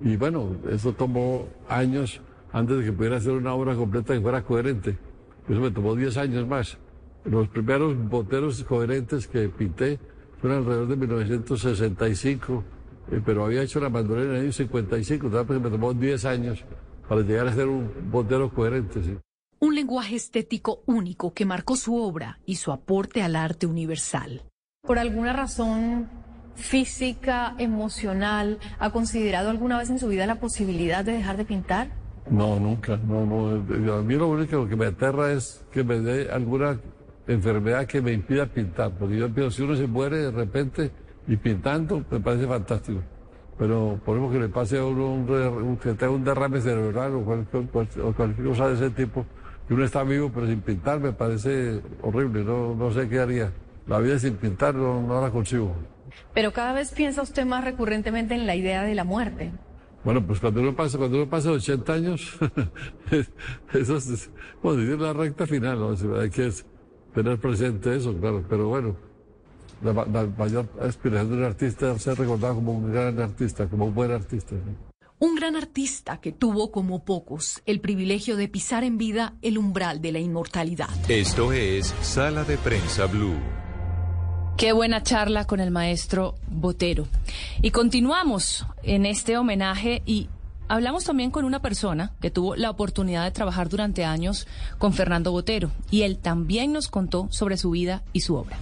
Y 0.01 0.15
bueno, 0.17 0.55
eso 0.69 0.93
tomó 0.93 1.47
años 1.67 2.21
antes 2.53 2.77
de 2.77 2.83
que 2.85 2.91
pudiera 2.91 3.17
hacer 3.17 3.31
una 3.31 3.55
obra 3.55 3.73
completa 3.75 4.13
que 4.13 4.21
fuera 4.21 4.43
coherente. 4.43 4.97
Eso 5.47 5.59
me 5.59 5.71
tomó 5.71 5.95
10 5.95 6.17
años 6.17 6.47
más. 6.47 6.77
Los 7.23 7.47
primeros 7.49 7.97
boteros 8.09 8.63
coherentes 8.63 9.27
que 9.27 9.49
pinté 9.49 9.99
fueron 10.41 10.59
alrededor 10.59 10.87
de 10.87 10.95
1965, 10.95 12.63
eh, 13.11 13.21
pero 13.25 13.45
había 13.45 13.61
hecho 13.61 13.79
la 13.79 13.89
mandolina 13.89 14.29
en 14.29 14.35
el 14.35 14.41
año 14.43 14.51
55, 14.51 15.27
entonces 15.27 15.61
me 15.61 15.69
tomó 15.69 15.93
10 15.93 16.25
años 16.25 16.63
para 17.07 17.21
llegar 17.21 17.47
a 17.47 17.53
ser 17.53 17.67
un 17.67 17.89
botero 18.11 18.53
coherente. 18.53 19.03
sí. 19.03 19.17
Un 19.59 19.73
lenguaje 19.73 20.15
estético 20.15 20.83
único 20.85 21.33
que 21.33 21.45
marcó 21.45 21.75
su 21.75 21.95
obra 21.95 22.39
y 22.45 22.57
su 22.57 22.71
aporte 22.71 23.23
al 23.23 23.35
arte 23.35 23.65
universal. 23.65 24.43
¿Por 24.81 24.99
alguna 24.99 25.33
razón 25.33 26.09
física, 26.55 27.55
emocional, 27.57 28.59
ha 28.79 28.91
considerado 28.91 29.49
alguna 29.49 29.77
vez 29.77 29.89
en 29.89 29.99
su 29.99 30.07
vida 30.07 30.27
la 30.27 30.39
posibilidad 30.39 31.03
de 31.03 31.13
dejar 31.13 31.37
de 31.37 31.45
pintar? 31.45 32.04
No, 32.29 32.59
nunca. 32.59 32.97
No, 32.97 33.25
no. 33.25 33.93
A 33.95 34.01
mí 34.01 34.15
lo 34.15 34.27
único 34.29 34.67
que 34.67 34.75
me 34.75 34.87
aterra 34.87 35.31
es 35.31 35.63
que 35.71 35.83
me 35.83 35.99
dé 35.99 36.29
alguna 36.31 36.79
enfermedad 37.27 37.85
que 37.85 38.01
me 38.01 38.13
impida 38.13 38.45
pintar. 38.47 38.91
Porque 38.97 39.17
yo 39.17 39.29
pienso, 39.33 39.51
si 39.51 39.61
uno 39.63 39.75
se 39.75 39.87
muere 39.87 40.17
de 40.17 40.31
repente 40.31 40.91
y 41.27 41.35
pintando, 41.37 42.03
me 42.09 42.19
parece 42.19 42.47
fantástico. 42.47 43.01
Pero 43.57 43.99
por 44.03 44.31
que 44.31 44.39
le 44.39 44.49
pase 44.49 44.77
a 44.79 44.85
uno 44.85 45.13
un, 45.13 45.29
un- 45.29 45.77
que 45.77 45.93
tenga 45.93 46.11
un 46.11 46.23
derrame 46.23 46.59
cerebral 46.61 47.15
o 47.15 47.21
cualquier, 47.23 47.63
cualquier 48.13 48.47
cosa 48.47 48.67
de 48.69 48.73
ese 48.75 48.89
tipo, 48.89 49.25
que 49.67 49.73
uno 49.73 49.85
está 49.85 50.03
vivo 50.03 50.29
pero 50.33 50.45
sin 50.47 50.61
pintar, 50.61 50.99
me 50.99 51.13
parece 51.13 51.79
horrible. 52.01 52.43
No, 52.43 52.75
no 52.75 52.91
sé 52.91 53.07
qué 53.07 53.19
haría. 53.19 53.51
La 53.87 53.99
vida 53.99 54.17
sin 54.19 54.35
pintar 54.35 54.75
no, 54.75 55.01
no 55.01 55.21
la 55.21 55.29
consigo. 55.29 55.73
Pero 56.33 56.51
cada 56.53 56.73
vez 56.73 56.91
piensa 56.91 57.21
usted 57.21 57.45
más 57.45 57.63
recurrentemente 57.63 58.33
en 58.35 58.45
la 58.47 58.55
idea 58.55 58.83
de 58.83 58.95
la 58.95 59.03
muerte. 59.03 59.51
Bueno, 60.05 60.25
pues 60.25 60.39
cuando 60.39 60.61
uno 60.61 60.75
pasa, 60.75 60.99
cuando 60.99 61.17
uno 61.17 61.27
pasa 61.27 61.51
80 61.51 61.93
años, 61.93 62.37
eso 63.73 63.97
es, 63.97 64.29
como 64.61 64.75
decir, 64.75 65.01
la 65.01 65.13
recta 65.13 65.47
final, 65.47 65.79
¿no? 65.79 66.19
Hay 66.19 66.29
que 66.29 66.51
tener 67.15 67.39
presente 67.39 67.95
eso, 67.95 68.15
claro, 68.15 68.45
pero 68.47 68.67
bueno, 68.67 68.95
la, 69.83 69.93
la 70.05 70.27
mayor 70.37 70.69
aspiración 70.79 71.31
de 71.31 71.37
un 71.37 71.43
artista 71.43 71.91
es 71.91 72.03
ser 72.03 72.19
recordado 72.19 72.53
como 72.53 72.73
un 72.73 72.93
gran 72.93 73.19
artista, 73.19 73.67
como 73.67 73.85
un 73.85 73.95
buen 73.95 74.11
artista. 74.11 74.53
¿no? 74.53 74.95
Un 75.17 75.35
gran 75.35 75.55
artista 75.55 76.21
que 76.21 76.31
tuvo 76.31 76.71
como 76.71 77.03
pocos 77.03 77.63
el 77.65 77.81
privilegio 77.81 78.35
de 78.35 78.47
pisar 78.47 78.83
en 78.83 78.99
vida 78.99 79.37
el 79.41 79.57
umbral 79.57 80.01
de 80.01 80.11
la 80.11 80.19
inmortalidad. 80.19 80.89
Esto 81.09 81.51
es 81.51 81.95
Sala 82.01 82.43
de 82.43 82.57
Prensa 82.57 83.07
Blue. 83.07 83.54
Qué 84.57 84.71
buena 84.71 85.03
charla 85.03 85.45
con 85.45 85.59
el 85.59 85.69
maestro 85.69 86.35
Botero. 86.47 87.07
Y 87.61 87.71
continuamos 87.71 88.65
en 88.83 89.05
este 89.05 89.37
homenaje 89.37 90.01
y 90.05 90.29
hablamos 90.69 91.03
también 91.03 91.29
con 91.29 91.43
una 91.43 91.61
persona 91.61 92.13
que 92.21 92.31
tuvo 92.31 92.55
la 92.55 92.69
oportunidad 92.69 93.25
de 93.25 93.31
trabajar 93.31 93.67
durante 93.67 94.05
años 94.05 94.47
con 94.77 94.93
Fernando 94.93 95.33
Botero 95.33 95.71
y 95.91 96.03
él 96.03 96.17
también 96.17 96.71
nos 96.71 96.87
contó 96.87 97.27
sobre 97.31 97.57
su 97.57 97.71
vida 97.71 98.03
y 98.13 98.21
su 98.21 98.35
obra. 98.35 98.57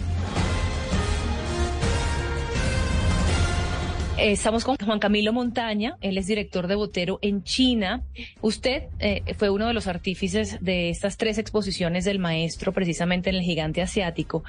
Estamos 4.18 4.64
con 4.64 4.78
Juan 4.78 5.00
Camilo 5.00 5.34
Montaña, 5.34 5.98
él 6.02 6.20
es 6.20 6.28
director 6.28 6.68
de 6.68 6.76
Botero 6.76 7.18
en 7.24 7.44
China. 7.44 8.04
Usted 8.42 8.84
eh, 9.00 9.24
fue 9.38 9.50
uno 9.50 9.68
de 9.68 9.74
los 9.74 9.88
artífices 9.88 10.64
de 10.64 10.90
estas 10.90 11.18
tres 11.18 11.40
exposiciones 11.40 12.06
del 12.06 12.20
maestro 12.20 12.74
precisamente 12.74 13.32
en 13.32 13.38
el 13.38 13.42
gigante 13.42 13.82
asiático. 13.82 14.44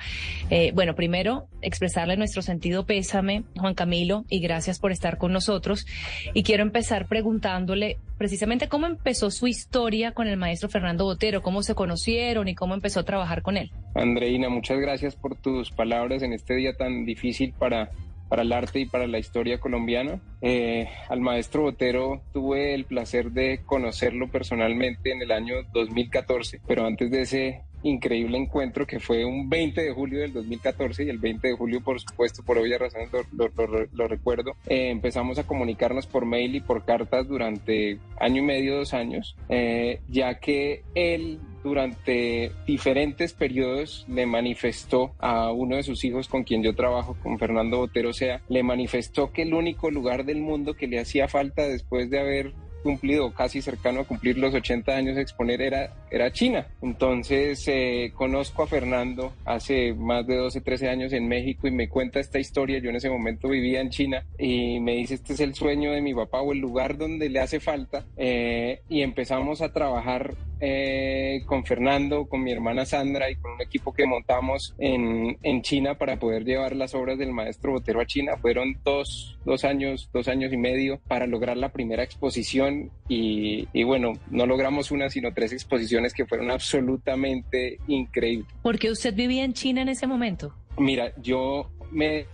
Eh, 0.50 0.72
bueno, 0.74 0.94
primero 0.94 1.46
expresarle 1.62 2.18
nuestro 2.18 2.42
sentido 2.42 2.84
pésame, 2.84 3.44
Juan 3.56 3.74
Camilo, 3.74 4.26
y 4.28 4.40
gracias 4.40 4.78
por 4.78 4.92
estar 4.92 5.16
con 5.16 5.32
nosotros. 5.32 5.86
Y 6.34 6.42
quiero 6.42 6.62
empezar 6.62 7.06
preguntándole 7.06 7.96
precisamente 8.18 8.68
cómo 8.68 8.86
empezó 8.86 9.30
su 9.30 9.46
historia 9.46 10.12
con 10.12 10.28
el 10.28 10.36
maestro 10.36 10.68
Fernando 10.68 11.04
Botero, 11.04 11.40
cómo 11.40 11.62
se 11.62 11.74
conocieron 11.74 12.48
y 12.48 12.54
cómo 12.54 12.74
empezó 12.74 13.00
a 13.00 13.04
trabajar 13.04 13.40
con 13.40 13.56
él. 13.56 13.70
Andreina, 13.94 14.50
muchas 14.50 14.78
gracias 14.78 15.16
por 15.16 15.36
tus 15.36 15.70
palabras 15.70 16.22
en 16.22 16.34
este 16.34 16.54
día 16.54 16.74
tan 16.74 17.06
difícil 17.06 17.54
para, 17.58 17.90
para 18.34 18.42
el 18.42 18.52
arte 18.52 18.80
y 18.80 18.86
para 18.86 19.06
la 19.06 19.20
historia 19.20 19.60
colombiana. 19.60 20.20
Eh, 20.42 20.88
al 21.08 21.20
maestro 21.20 21.62
Botero 21.62 22.20
tuve 22.32 22.74
el 22.74 22.84
placer 22.84 23.30
de 23.30 23.60
conocerlo 23.64 24.28
personalmente 24.28 25.12
en 25.12 25.22
el 25.22 25.30
año 25.30 25.54
2014, 25.72 26.60
pero 26.66 26.84
antes 26.84 27.12
de 27.12 27.20
ese 27.20 27.62
increíble 27.84 28.38
encuentro 28.38 28.86
que 28.86 28.98
fue 28.98 29.24
un 29.24 29.48
20 29.48 29.80
de 29.80 29.92
julio 29.92 30.20
del 30.20 30.32
2014 30.32 31.04
y 31.04 31.10
el 31.10 31.18
20 31.18 31.48
de 31.48 31.54
julio, 31.54 31.80
por 31.82 32.00
supuesto, 32.00 32.42
por 32.42 32.58
obvias 32.58 32.80
razones 32.80 33.10
lo, 33.32 34.08
recuerdo. 34.08 34.52
Eh, 34.66 34.90
empezamos 34.90 35.38
a 35.38 35.46
comunicarnos 35.46 36.06
por 36.06 36.24
mail 36.24 36.56
y 36.56 36.60
por 36.60 36.84
cartas 36.84 37.28
durante 37.28 37.98
año 38.18 38.42
y 38.42 38.44
medio, 38.44 38.76
dos 38.76 38.94
años, 38.94 39.36
eh, 39.48 40.00
ya 40.08 40.40
que 40.40 40.82
él 40.94 41.38
durante 41.62 42.52
diferentes 42.66 43.32
periodos 43.32 44.04
le 44.06 44.26
manifestó 44.26 45.14
a 45.18 45.50
uno 45.50 45.76
de 45.76 45.82
sus 45.82 46.04
hijos 46.04 46.28
con 46.28 46.44
quien 46.44 46.62
yo 46.62 46.74
trabajo, 46.74 47.16
con 47.22 47.38
Fernando 47.38 47.78
Botero 47.78 48.12
Sea, 48.12 48.42
le 48.48 48.62
manifestó 48.62 49.32
que 49.32 49.42
el 49.42 49.54
único 49.54 49.90
lugar 49.90 50.24
del 50.26 50.42
mundo 50.42 50.74
que 50.74 50.86
le 50.86 51.00
hacía 51.00 51.26
falta 51.26 51.62
después 51.62 52.10
de 52.10 52.20
haber 52.20 52.52
cumplido, 52.84 53.32
casi 53.32 53.62
cercano 53.62 54.00
a 54.00 54.04
cumplir 54.04 54.38
los 54.38 54.54
80 54.54 54.94
años 54.94 55.16
de 55.16 55.22
exponer, 55.22 55.60
era, 55.60 55.92
era 56.10 56.30
China. 56.30 56.68
Entonces 56.82 57.64
eh, 57.66 58.12
conozco 58.14 58.62
a 58.62 58.66
Fernando 58.68 59.32
hace 59.44 59.94
más 59.94 60.26
de 60.26 60.36
12, 60.36 60.60
13 60.60 60.88
años 60.88 61.12
en 61.12 61.26
México 61.26 61.66
y 61.66 61.72
me 61.72 61.88
cuenta 61.88 62.20
esta 62.20 62.38
historia. 62.38 62.78
Yo 62.78 62.90
en 62.90 62.96
ese 62.96 63.10
momento 63.10 63.48
vivía 63.48 63.80
en 63.80 63.90
China 63.90 64.24
y 64.38 64.78
me 64.80 64.94
dice, 64.94 65.14
este 65.14 65.32
es 65.32 65.40
el 65.40 65.54
sueño 65.54 65.90
de 65.90 66.02
mi 66.02 66.14
papá 66.14 66.42
o 66.42 66.52
el 66.52 66.58
lugar 66.58 66.96
donde 66.96 67.28
le 67.28 67.40
hace 67.40 67.58
falta. 67.58 68.04
Eh, 68.16 68.82
y 68.88 69.02
empezamos 69.02 69.62
a 69.62 69.72
trabajar 69.72 70.34
eh, 70.60 71.42
con 71.46 71.64
Fernando, 71.64 72.26
con 72.26 72.42
mi 72.42 72.52
hermana 72.52 72.86
Sandra 72.86 73.30
y 73.30 73.36
con 73.36 73.52
un 73.52 73.60
equipo 73.60 73.92
que 73.92 74.06
montamos 74.06 74.74
en, 74.78 75.36
en, 75.42 75.62
China 75.62 75.96
para 75.98 76.18
poder 76.18 76.44
llevar 76.44 76.74
las 76.74 76.94
obras 76.94 77.18
del 77.18 77.32
maestro 77.32 77.72
Botero 77.72 78.00
a 78.00 78.06
China. 78.06 78.36
Fueron 78.40 78.78
dos, 78.84 79.38
dos 79.44 79.64
años, 79.64 80.08
dos 80.12 80.28
años 80.28 80.52
y 80.52 80.56
medio 80.56 81.00
para 81.06 81.26
lograr 81.26 81.56
la 81.56 81.70
primera 81.70 82.02
exposición 82.02 82.73
y, 83.08 83.68
y 83.72 83.84
bueno, 83.84 84.12
no 84.30 84.46
logramos 84.46 84.90
una 84.90 85.10
sino 85.10 85.32
tres 85.32 85.52
exposiciones 85.52 86.12
que 86.14 86.26
fueron 86.26 86.50
absolutamente 86.50 87.78
increíbles. 87.86 88.48
¿Por 88.62 88.78
qué 88.78 88.90
usted 88.90 89.14
vivía 89.14 89.44
en 89.44 89.52
China 89.52 89.82
en 89.82 89.88
ese 89.88 90.06
momento? 90.06 90.54
Mira, 90.78 91.12
yo 91.22 91.70
me 91.90 92.26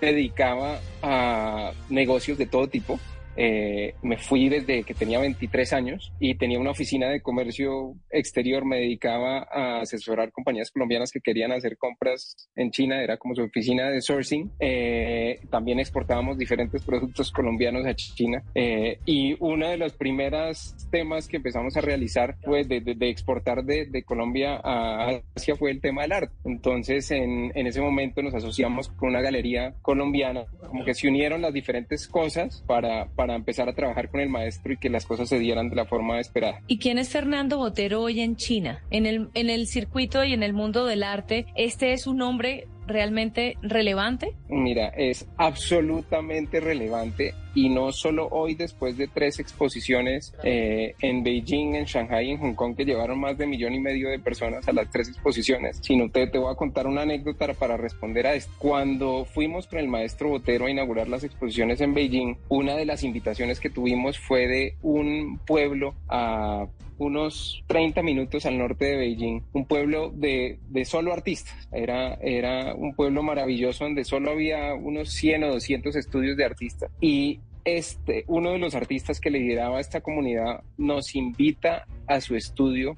dedicaba 0.00 0.80
a 1.02 1.72
negocios 1.88 2.38
de 2.38 2.46
todo 2.46 2.68
tipo. 2.68 3.00
Eh, 3.36 3.94
me 4.02 4.18
fui 4.18 4.48
desde 4.48 4.82
que 4.84 4.94
tenía 4.94 5.18
23 5.18 5.72
años 5.72 6.12
y 6.18 6.34
tenía 6.34 6.58
una 6.58 6.70
oficina 6.70 7.08
de 7.08 7.20
comercio 7.20 7.94
exterior. 8.10 8.64
Me 8.64 8.78
dedicaba 8.78 9.46
a 9.50 9.80
asesorar 9.80 10.32
compañías 10.32 10.70
colombianas 10.70 11.10
que 11.10 11.20
querían 11.20 11.52
hacer 11.52 11.76
compras 11.76 12.48
en 12.56 12.70
China. 12.70 13.02
Era 13.02 13.16
como 13.16 13.34
su 13.34 13.42
oficina 13.42 13.90
de 13.90 14.00
sourcing. 14.00 14.50
Eh, 14.60 15.40
también 15.50 15.80
exportábamos 15.80 16.38
diferentes 16.38 16.82
productos 16.82 17.30
colombianos 17.32 17.86
a 17.86 17.94
China. 17.94 18.42
Eh, 18.54 18.98
y 19.06 19.36
uno 19.40 19.68
de 19.68 19.76
los 19.76 19.94
primeros 19.94 20.74
temas 20.90 21.28
que 21.28 21.38
empezamos 21.38 21.76
a 21.76 21.80
realizar 21.80 22.36
fue 22.44 22.64
de, 22.64 22.80
de, 22.80 23.08
exportar 23.08 23.64
de, 23.64 23.86
de, 23.86 24.02
Colombia 24.02 24.60
a 24.62 25.20
Asia 25.34 25.56
fue 25.56 25.70
el 25.70 25.80
tema 25.80 26.02
del 26.02 26.12
arte. 26.12 26.34
Entonces, 26.44 27.10
en, 27.10 27.52
en 27.54 27.66
ese 27.66 27.80
momento 27.80 28.22
nos 28.22 28.34
asociamos 28.34 28.88
con 28.88 29.10
una 29.10 29.20
galería 29.20 29.74
colombiana. 29.82 30.44
Como 30.66 30.84
que 30.84 30.94
se 30.94 31.08
unieron 31.08 31.42
las 31.42 31.52
diferentes 31.52 32.06
cosas 32.08 32.62
para 32.66 33.06
para 33.21 33.21
empezar 33.30 33.68
a 33.68 33.74
trabajar 33.74 34.10
con 34.10 34.20
el 34.20 34.28
maestro 34.28 34.72
y 34.72 34.76
que 34.76 34.90
las 34.90 35.06
cosas 35.06 35.28
se 35.28 35.38
dieran 35.38 35.68
de 35.70 35.76
la 35.76 35.86
forma 35.86 36.20
esperada. 36.20 36.60
¿Y 36.66 36.78
quién 36.78 36.98
es 36.98 37.10
Fernando 37.10 37.58
Botero 37.58 38.02
hoy 38.02 38.20
en 38.20 38.36
China? 38.36 38.82
En 38.90 39.06
el, 39.06 39.28
en 39.34 39.50
el 39.50 39.66
circuito 39.66 40.24
y 40.24 40.32
en 40.32 40.42
el 40.42 40.52
mundo 40.52 40.86
del 40.86 41.02
arte, 41.02 41.46
¿este 41.56 41.92
es 41.92 42.06
un 42.06 42.22
hombre 42.22 42.68
realmente 42.92 43.56
relevante? 43.62 44.34
Mira, 44.48 44.88
es 44.88 45.26
absolutamente 45.36 46.60
relevante 46.60 47.34
y 47.54 47.68
no 47.68 47.92
solo 47.92 48.28
hoy 48.30 48.54
después 48.54 48.96
de 48.96 49.08
tres 49.08 49.38
exposiciones 49.38 50.34
eh, 50.42 50.94
en 51.00 51.22
Beijing, 51.22 51.74
en 51.74 51.84
Shanghai 51.84 52.28
y 52.28 52.30
en 52.30 52.38
Hong 52.38 52.54
Kong 52.54 52.76
que 52.76 52.84
llevaron 52.84 53.20
más 53.20 53.36
de 53.36 53.46
millón 53.46 53.74
y 53.74 53.80
medio 53.80 54.08
de 54.08 54.18
personas 54.18 54.66
a 54.68 54.72
las 54.72 54.90
tres 54.90 55.08
exposiciones, 55.08 55.78
sino 55.82 56.10
te, 56.10 56.26
te 56.26 56.38
voy 56.38 56.52
a 56.52 56.56
contar 56.56 56.86
una 56.86 57.02
anécdota 57.02 57.52
para 57.54 57.76
responder 57.76 58.26
a 58.26 58.34
esto. 58.34 58.52
Cuando 58.58 59.24
fuimos 59.24 59.66
con 59.66 59.78
el 59.78 59.88
maestro 59.88 60.28
Botero 60.28 60.66
a 60.66 60.70
inaugurar 60.70 61.08
las 61.08 61.24
exposiciones 61.24 61.80
en 61.80 61.94
Beijing, 61.94 62.36
una 62.48 62.76
de 62.76 62.86
las 62.86 63.02
invitaciones 63.04 63.60
que 63.60 63.70
tuvimos 63.70 64.18
fue 64.18 64.46
de 64.46 64.76
un 64.82 65.38
pueblo 65.46 65.94
a 66.08 66.66
unos 66.98 67.64
30 67.66 68.02
minutos 68.02 68.46
al 68.46 68.58
norte 68.58 68.84
de 68.84 68.96
Beijing, 68.96 69.42
un 69.52 69.66
pueblo 69.66 70.10
de, 70.10 70.58
de, 70.68 70.84
solo 70.84 71.12
artistas. 71.12 71.68
Era, 71.72 72.14
era 72.14 72.74
un 72.74 72.94
pueblo 72.94 73.22
maravilloso 73.22 73.84
donde 73.84 74.04
solo 74.04 74.30
había 74.30 74.74
unos 74.74 75.10
100 75.12 75.44
o 75.44 75.52
200 75.52 75.96
estudios 75.96 76.36
de 76.36 76.44
artistas. 76.44 76.90
Y 77.00 77.40
este, 77.64 78.24
uno 78.26 78.50
de 78.52 78.58
los 78.58 78.74
artistas 78.74 79.20
que 79.20 79.30
lideraba 79.30 79.80
esta 79.80 80.00
comunidad 80.00 80.62
nos 80.76 81.14
invita 81.14 81.86
a 82.06 82.20
su 82.20 82.36
estudio 82.36 82.96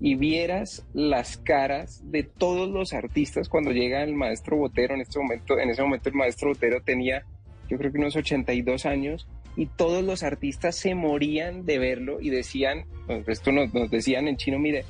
y 0.00 0.14
vieras 0.14 0.86
las 0.94 1.36
caras 1.36 2.02
de 2.10 2.22
todos 2.22 2.68
los 2.68 2.92
artistas 2.92 3.48
cuando 3.48 3.70
llega 3.70 4.02
el 4.02 4.14
maestro 4.14 4.56
Botero 4.56 4.94
en 4.94 5.02
este 5.02 5.18
momento, 5.18 5.58
en 5.58 5.70
ese 5.70 5.82
momento 5.82 6.08
el 6.08 6.14
maestro 6.14 6.48
Botero 6.48 6.80
tenía 6.82 7.24
yo 7.68 7.78
creo 7.78 7.92
que 7.92 7.98
unos 7.98 8.16
82 8.16 8.84
años 8.84 9.28
y 9.56 9.66
todos 9.66 10.04
los 10.04 10.22
artistas 10.22 10.76
se 10.76 10.94
morían 10.94 11.64
de 11.66 11.78
verlo 11.78 12.20
y 12.20 12.30
decían, 12.30 12.86
esto 13.26 13.52
nos, 13.52 13.72
decían 13.90 14.28
en 14.28 14.36
chino, 14.36 14.58
mire, 14.58 14.84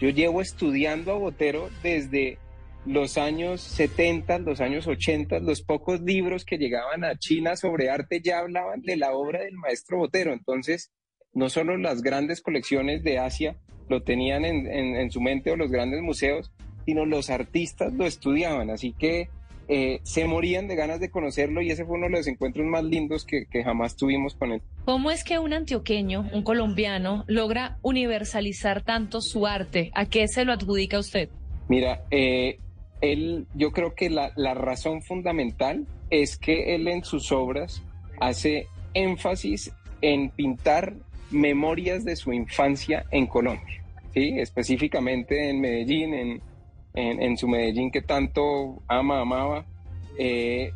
yo 0.00 0.08
llevo 0.10 0.40
estudiando 0.40 1.12
a 1.12 1.18
Botero 1.18 1.68
desde 1.82 2.38
los 2.86 3.16
años 3.16 3.60
70, 3.62 4.38
los 4.40 4.60
años 4.60 4.86
80, 4.86 5.40
los 5.40 5.62
pocos 5.62 6.00
libros 6.00 6.44
que 6.44 6.58
llegaban 6.58 7.04
a 7.04 7.16
China 7.16 7.56
sobre 7.56 7.90
arte 7.90 8.20
ya 8.22 8.40
hablaban 8.40 8.82
de 8.82 8.96
la 8.96 9.12
obra 9.12 9.40
del 9.42 9.54
maestro 9.54 9.98
Botero. 9.98 10.32
Entonces, 10.32 10.92
no 11.32 11.48
solo 11.48 11.76
las 11.76 12.02
grandes 12.02 12.40
colecciones 12.40 13.02
de 13.02 13.18
Asia 13.18 13.56
lo 13.88 14.02
tenían 14.02 14.44
en, 14.44 14.66
en 14.66 15.10
su 15.10 15.20
mente 15.20 15.50
o 15.50 15.56
los 15.56 15.70
grandes 15.70 16.02
museos, 16.02 16.52
sino 16.84 17.06
los 17.06 17.30
artistas 17.30 17.92
lo 17.92 18.06
estudiaban. 18.06 18.70
Así 18.70 18.92
que 18.92 19.28
eh, 19.68 20.00
se 20.02 20.26
morían 20.26 20.68
de 20.68 20.76
ganas 20.76 21.00
de 21.00 21.10
conocerlo 21.10 21.62
y 21.62 21.70
ese 21.70 21.84
fue 21.84 21.96
uno 21.96 22.06
de 22.06 22.12
los 22.12 22.26
encuentros 22.26 22.66
más 22.66 22.84
lindos 22.84 23.24
que, 23.24 23.46
jamás 23.64 23.96
tuvimos 23.96 24.34
con 24.34 24.52
él. 24.52 24.62
¿Cómo 24.84 25.10
es 25.10 25.24
que 25.24 25.38
un 25.38 25.52
antioqueño, 25.52 26.28
un 26.32 26.42
colombiano, 26.42 27.24
logra 27.26 27.78
universalizar 27.82 28.82
tanto 28.82 29.20
su 29.20 29.46
arte? 29.46 29.90
¿A 29.94 30.06
qué 30.06 30.28
se 30.28 30.44
lo 30.44 30.52
adjudica 30.52 30.98
usted? 30.98 31.28
Mira, 31.68 32.04
eh, 32.10 32.58
él, 33.00 33.46
yo 33.54 33.72
creo 33.72 33.94
que 33.94 34.10
la, 34.10 34.32
la 34.36 34.54
razón 34.54 35.02
fundamental 35.02 35.86
es 36.10 36.36
que 36.36 36.74
él 36.74 36.88
en 36.88 37.04
sus 37.04 37.32
obras 37.32 37.82
hace 38.20 38.66
énfasis 38.92 39.72
en 40.00 40.30
pintar 40.30 40.94
memorias 41.30 42.04
de 42.04 42.16
su 42.16 42.32
infancia 42.32 43.04
en 43.10 43.26
Colombia, 43.26 43.82
¿sí? 44.12 44.38
específicamente 44.38 45.50
en 45.50 45.60
Medellín, 45.60 46.14
en, 46.14 46.42
en, 46.94 47.36
su 47.36 47.48
Medellín 47.48 47.90
que 47.90 48.02
tanto 48.02 48.82
ama, 48.88 49.20
amaba. 49.20 49.66
Eh, 50.18 50.72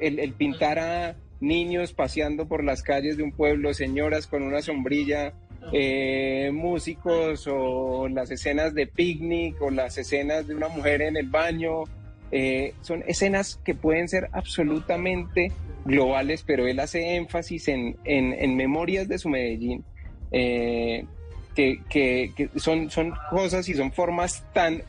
el, 0.00 0.32
pintar 0.32 0.78
a 0.78 1.16
niños 1.40 1.92
paseando 1.92 2.48
por 2.48 2.64
las 2.64 2.82
calles 2.82 3.16
de 3.16 3.22
un 3.22 3.32
pueblo, 3.32 3.74
señoras 3.74 4.26
con 4.26 4.42
una 4.42 4.62
sombrilla, 4.62 5.34
eh, 5.72 6.50
músicos 6.52 7.46
o 7.46 8.08
las 8.08 8.30
escenas 8.30 8.74
de 8.74 8.86
picnic 8.86 9.60
o 9.60 9.70
las 9.70 9.98
escenas 9.98 10.46
de 10.46 10.54
una 10.54 10.68
mujer 10.68 11.02
en 11.02 11.16
el 11.16 11.28
baño. 11.28 11.84
Eh, 12.30 12.74
son 12.80 13.04
escenas 13.06 13.60
que 13.64 13.74
pueden 13.74 14.08
ser 14.08 14.28
absolutamente 14.32 15.52
globales, 15.84 16.44
pero 16.46 16.66
él 16.66 16.80
hace 16.80 17.16
énfasis 17.16 17.68
en, 17.68 17.96
en, 18.04 18.56
memorias 18.56 19.08
de 19.08 19.18
su 19.18 19.28
Medellín, 19.30 19.84
que, 20.30 21.06
que, 21.54 22.32
que, 22.36 22.50
son, 22.56 22.90
son 22.90 23.14
cosas 23.30 23.68
y 23.68 23.74
son 23.74 23.90
formas 23.92 24.44
tan 24.52 24.82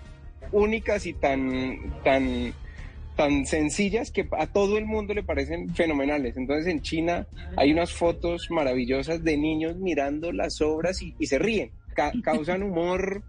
únicas 0.51 1.05
y 1.05 1.13
tan, 1.13 2.01
tan, 2.03 2.53
tan 3.15 3.45
sencillas 3.45 4.11
que 4.11 4.27
a 4.37 4.47
todo 4.47 4.77
el 4.77 4.85
mundo 4.85 5.13
le 5.13 5.23
parecen 5.23 5.73
fenomenales. 5.75 6.37
Entonces 6.37 6.67
en 6.67 6.81
China 6.81 7.27
hay 7.57 7.71
unas 7.71 7.93
fotos 7.93 8.49
maravillosas 8.49 9.23
de 9.23 9.37
niños 9.37 9.77
mirando 9.77 10.31
las 10.31 10.61
obras 10.61 11.01
y, 11.01 11.13
se 11.25 11.39
ríen, 11.39 11.71
causan 12.23 12.63
humor 12.63 13.23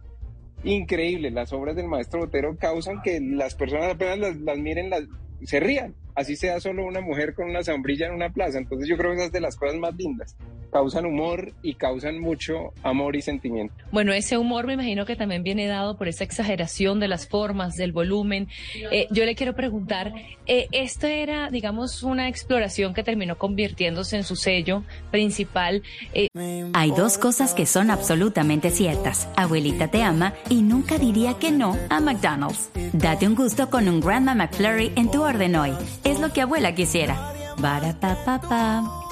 increíble. 0.64 1.30
Las 1.30 1.52
obras 1.52 1.76
del 1.76 1.88
maestro 1.88 2.20
Botero 2.20 2.56
causan 2.56 3.02
que 3.02 3.20
las 3.20 3.54
personas 3.54 3.94
apenas 3.94 4.18
las, 4.18 4.36
las 4.36 4.58
miren, 4.58 4.90
las, 4.90 5.04
se 5.42 5.60
rían 5.60 5.94
así 6.14 6.36
sea 6.36 6.60
solo 6.60 6.84
una 6.84 7.00
mujer 7.00 7.34
con 7.34 7.48
una 7.48 7.62
sombrilla 7.62 8.06
en 8.06 8.14
una 8.14 8.30
plaza. 8.30 8.58
Entonces 8.58 8.88
yo 8.88 8.96
creo 8.96 9.12
que 9.12 9.18
esas 9.18 9.32
de 9.32 9.40
las 9.40 9.56
cosas 9.56 9.76
más 9.76 9.94
lindas. 9.96 10.36
Causan 10.72 11.04
humor 11.04 11.52
y 11.62 11.74
causan 11.74 12.20
mucho 12.20 12.72
amor 12.84 13.16
y 13.16 13.22
sentimiento. 13.22 13.74
Bueno, 13.90 14.12
ese 14.12 14.38
humor 14.38 14.68
me 14.68 14.74
imagino 14.74 15.04
que 15.04 15.16
también 15.16 15.42
viene 15.42 15.66
dado 15.66 15.96
por 15.96 16.06
esa 16.06 16.22
exageración 16.22 17.00
de 17.00 17.08
las 17.08 17.26
formas, 17.26 17.74
del 17.74 17.90
volumen. 17.90 18.46
Eh, 18.92 19.08
yo 19.10 19.24
le 19.24 19.34
quiero 19.34 19.56
preguntar, 19.56 20.12
eh, 20.46 20.68
¿esto 20.70 21.08
era, 21.08 21.50
digamos, 21.50 22.04
una 22.04 22.28
exploración 22.28 22.94
que 22.94 23.02
terminó 23.02 23.36
convirtiéndose 23.36 24.16
en 24.16 24.22
su 24.22 24.36
sello 24.36 24.84
principal? 25.10 25.82
Eh, 26.14 26.28
Hay 26.72 26.92
dos 26.92 27.18
cosas 27.18 27.52
que 27.52 27.66
son 27.66 27.90
absolutamente 27.90 28.70
ciertas. 28.70 29.28
Abuelita 29.36 29.88
te 29.88 30.04
ama 30.04 30.34
y 30.48 30.62
nunca 30.62 30.98
diría 30.98 31.34
que 31.34 31.50
no 31.50 31.76
a 31.88 31.98
McDonald's. 31.98 32.70
Date 32.92 33.26
un 33.26 33.34
gusto 33.34 33.70
con 33.70 33.88
un 33.88 34.00
Grandma 34.00 34.36
McFlurry 34.36 34.92
en 34.94 35.10
tu 35.10 35.22
orden 35.22 35.56
hoy 35.56 35.72
es 36.10 36.20
lo 36.20 36.32
que 36.32 36.40
abuela 36.40 36.74
quisiera. 36.74 37.16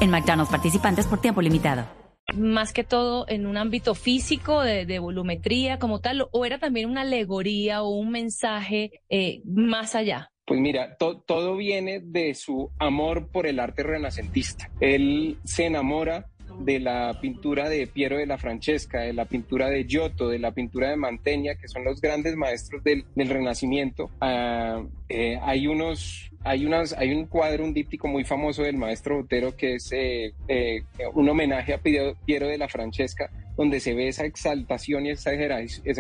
En 0.01 0.11
McDonald's 0.11 0.51
participantes 0.51 1.07
por 1.07 1.21
tiempo 1.21 1.43
limitado. 1.43 1.87
más 2.35 2.73
que 2.73 2.85
todo 2.85 3.25
en 3.29 3.47
un 3.47 3.57
ámbito 3.57 3.95
físico, 3.95 4.63
de, 4.63 4.99
volumetría 4.99 5.79
como 5.79 6.01
tal, 6.01 6.29
o 6.31 6.45
era 6.45 6.59
también 6.59 6.89
una 6.91 7.03
alegoría 7.03 7.83
o 7.83 7.91
un 7.91 8.11
mensaje 8.11 9.03
eh, 9.09 9.41
más 9.45 9.95
allá? 9.95 10.31
Pues 10.45 10.61
mira, 10.61 10.97
todo 10.97 11.57
viene 11.57 12.01
de 12.01 12.35
su 12.35 12.71
amor 12.79 13.31
por 13.31 13.47
el 13.47 13.61
arte 13.61 13.83
renacentista. 13.83 14.71
Él 14.81 15.37
se 15.45 15.67
enamora 15.67 16.27
de 16.59 16.81
la 16.81 17.19
pintura 17.21 17.69
de 17.69 17.87
Piero 17.87 18.19
de 18.19 18.27
la 18.27 18.39
Francesca, 18.39 19.01
de 19.01 19.13
la 19.13 19.25
pintura 19.25 19.69
de 19.69 19.85
Giotto, 19.85 20.29
de 20.29 20.39
la 20.39 20.53
pintura 20.53 20.91
de 20.91 20.97
Mantegna, 20.97 21.55
que 21.55 21.69
son 21.69 21.85
los 21.85 22.01
grandes 22.01 22.37
maestros 22.37 22.83
del, 22.83 23.05
Renacimiento. 23.15 24.11
Ah, 24.21 24.83
eh, 25.09 25.39
hay 25.43 25.67
unos, 25.67 26.31
hay 26.45 26.67
unas, 26.67 26.93
hay 26.95 27.13
un 27.13 27.27
cuadro, 27.27 27.65
un 27.65 27.75
díptico 27.75 28.09
muy 28.09 28.25
famoso 28.25 28.63
del 28.63 28.77
maestro 28.77 29.17
Botero 29.17 29.57
que 29.57 29.75
es 29.77 29.91
eh, 29.93 30.33
eh, 30.49 30.83
un 31.15 31.29
homenaje 31.29 31.75
a 31.75 31.79
Piero 31.79 32.17
de 32.27 32.59
la 32.59 32.69
Francesca, 32.69 33.31
donde 33.57 33.81
se 33.81 33.95
ve 33.95 34.09
esa 34.09 34.25
exaltación 34.25 35.07
y 35.07 35.11
esa 35.11 35.33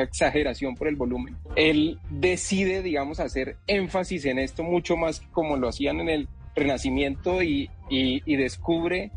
exageración 0.02 0.74
por 0.74 0.88
el 0.88 0.96
volumen. 0.96 1.36
Él 1.56 1.98
decide, 2.10 2.82
digamos, 2.82 3.20
hacer 3.20 3.56
énfasis 3.66 4.24
en 4.26 4.38
esto 4.38 4.62
mucho 4.62 4.96
más 4.96 5.20
como 5.32 5.56
lo 5.56 5.68
hacían 5.68 6.00
en 6.00 6.08
el 6.08 6.28
Renacimiento 6.54 7.40
y 7.42 7.68
descubre 8.26 9.12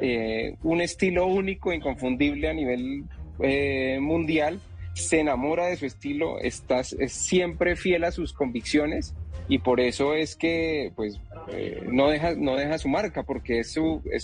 eh, 0.00 0.56
un 0.62 0.80
estilo 0.80 1.26
único, 1.26 1.72
inconfundible 1.72 2.48
a 2.48 2.52
nivel 2.52 3.04
eh, 3.40 3.98
mundial, 4.00 4.60
se 4.94 5.20
enamora 5.20 5.66
de 5.66 5.76
su 5.76 5.86
estilo, 5.86 6.38
está, 6.40 6.80
es 6.80 7.12
siempre 7.12 7.76
fiel 7.76 8.04
a 8.04 8.12
sus 8.12 8.32
convicciones 8.32 9.14
y 9.48 9.58
por 9.58 9.80
eso 9.80 10.14
es 10.14 10.36
que 10.36 10.92
pues, 10.96 11.20
eh, 11.52 11.82
no, 11.90 12.08
deja, 12.08 12.34
no 12.34 12.56
deja 12.56 12.78
su 12.78 12.88
marca, 12.88 13.22
porque 13.22 13.60
es, 13.60 13.78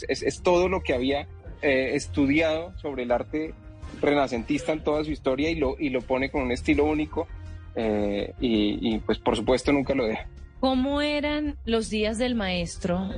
es, 0.09 0.43
todo 0.43 0.69
lo 0.69 0.83
que 0.83 0.95
había 0.95 1.29
estudiado 1.61 2.77
sobre 2.79 3.05
el 3.05 3.13
arte 3.13 3.55
renacentista 4.01 4.73
en 4.73 4.83
toda 4.83 5.05
su 5.05 5.13
historia 5.13 5.49
y 5.51 5.55
lo, 5.55 5.77
y 5.79 5.91
lo 5.91 6.01
pone 6.01 6.29
con 6.29 6.43
un 6.43 6.51
estilo 6.51 6.85
único 6.85 7.29
y, 7.77 8.95
y 8.95 8.99
pues 8.99 9.19
por 9.19 9.37
supuesto 9.37 9.73
nunca 9.73 9.95
lo 9.95 10.07
deja. 10.07 10.27
¿Cómo 10.63 11.03
eran 11.03 11.57
los 11.65 11.91
días 11.91 12.19
del 12.19 12.37
maestro 12.37 13.11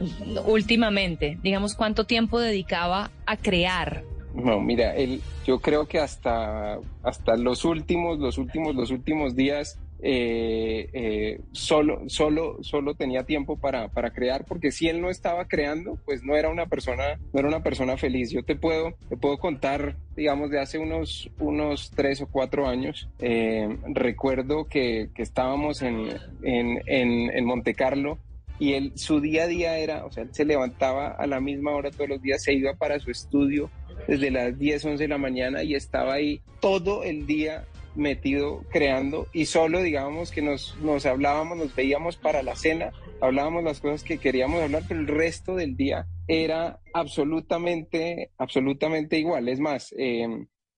últimamente? 0.46 1.38
Digamos, 1.42 1.74
¿cuánto 1.74 2.06
tiempo 2.06 2.40
dedicaba 2.40 3.10
a 3.26 3.36
crear? 3.36 4.02
No, 4.34 4.62
mira, 4.62 4.96
él, 4.96 5.20
yo 5.46 5.60
creo 5.60 5.86
que 5.86 5.98
hasta, 5.98 6.78
hasta 7.02 7.36
los 7.36 7.66
últimos, 7.66 8.18
los 8.18 8.38
últimos, 8.38 8.74
los 8.74 8.90
últimos 8.90 9.36
días 9.36 9.78
eh, 10.06 10.88
eh, 10.94 11.40
solo, 11.52 12.02
solo, 12.08 12.62
solo 12.62 12.94
tenía 12.94 13.24
tiempo 13.24 13.58
para, 13.58 13.88
para, 13.88 14.14
crear, 14.14 14.46
porque 14.46 14.70
si 14.70 14.88
él 14.88 15.02
no 15.02 15.10
estaba 15.10 15.46
creando, 15.46 15.98
pues 16.06 16.22
no 16.24 16.36
era 16.36 16.48
una 16.48 16.64
persona, 16.66 17.18
no 17.34 17.40
era 17.40 17.48
una 17.48 17.62
persona 17.62 17.98
feliz. 17.98 18.30
Yo 18.30 18.42
te 18.42 18.56
puedo, 18.56 18.94
te 19.10 19.18
puedo 19.18 19.36
contar, 19.36 19.96
digamos, 20.16 20.50
de 20.50 20.60
hace 20.60 20.78
unos, 20.78 21.30
unos 21.38 21.90
tres 21.90 22.20
o 22.20 22.26
cuatro 22.26 22.66
años. 22.66 23.08
Eh, 23.18 23.78
recuerdo 23.92 24.66
que, 24.66 25.10
que 25.14 25.22
estábamos 25.22 25.82
en, 25.82 26.08
en, 26.42 26.80
en, 26.86 27.30
en 27.30 27.44
Monte 27.44 27.74
Carlo 27.74 28.18
y 28.58 28.74
él, 28.74 28.92
su 28.94 29.20
día 29.20 29.44
a 29.44 29.46
día 29.46 29.78
era, 29.78 30.04
o 30.04 30.12
sea, 30.12 30.22
él 30.22 30.30
se 30.32 30.44
levantaba 30.44 31.08
a 31.08 31.26
la 31.26 31.40
misma 31.40 31.72
hora 31.72 31.90
todos 31.90 32.08
los 32.08 32.22
días, 32.22 32.42
se 32.42 32.54
iba 32.54 32.74
para 32.74 33.00
su 33.00 33.10
estudio 33.10 33.70
desde 34.06 34.30
las 34.30 34.58
10, 34.58 34.84
11 34.84 35.04
de 35.04 35.08
la 35.08 35.18
mañana 35.18 35.62
y 35.62 35.74
estaba 35.74 36.14
ahí 36.14 36.40
todo 36.60 37.02
el 37.02 37.26
día 37.26 37.64
metido 37.96 38.64
creando 38.70 39.28
y 39.32 39.46
solo 39.46 39.80
digamos 39.80 40.30
que 40.30 40.42
nos, 40.42 40.76
nos 40.82 41.06
hablábamos, 41.06 41.58
nos 41.58 41.74
veíamos 41.74 42.16
para 42.16 42.42
la 42.42 42.56
cena, 42.56 42.92
hablábamos 43.20 43.64
las 43.64 43.80
cosas 43.80 44.02
que 44.02 44.18
queríamos 44.18 44.62
hablar, 44.62 44.82
pero 44.88 45.00
el 45.00 45.06
resto 45.06 45.56
del 45.56 45.76
día 45.76 46.06
era 46.26 46.80
absolutamente, 46.92 48.30
absolutamente 48.38 49.18
igual. 49.18 49.48
Es 49.48 49.60
más, 49.60 49.94
eh, 49.98 50.26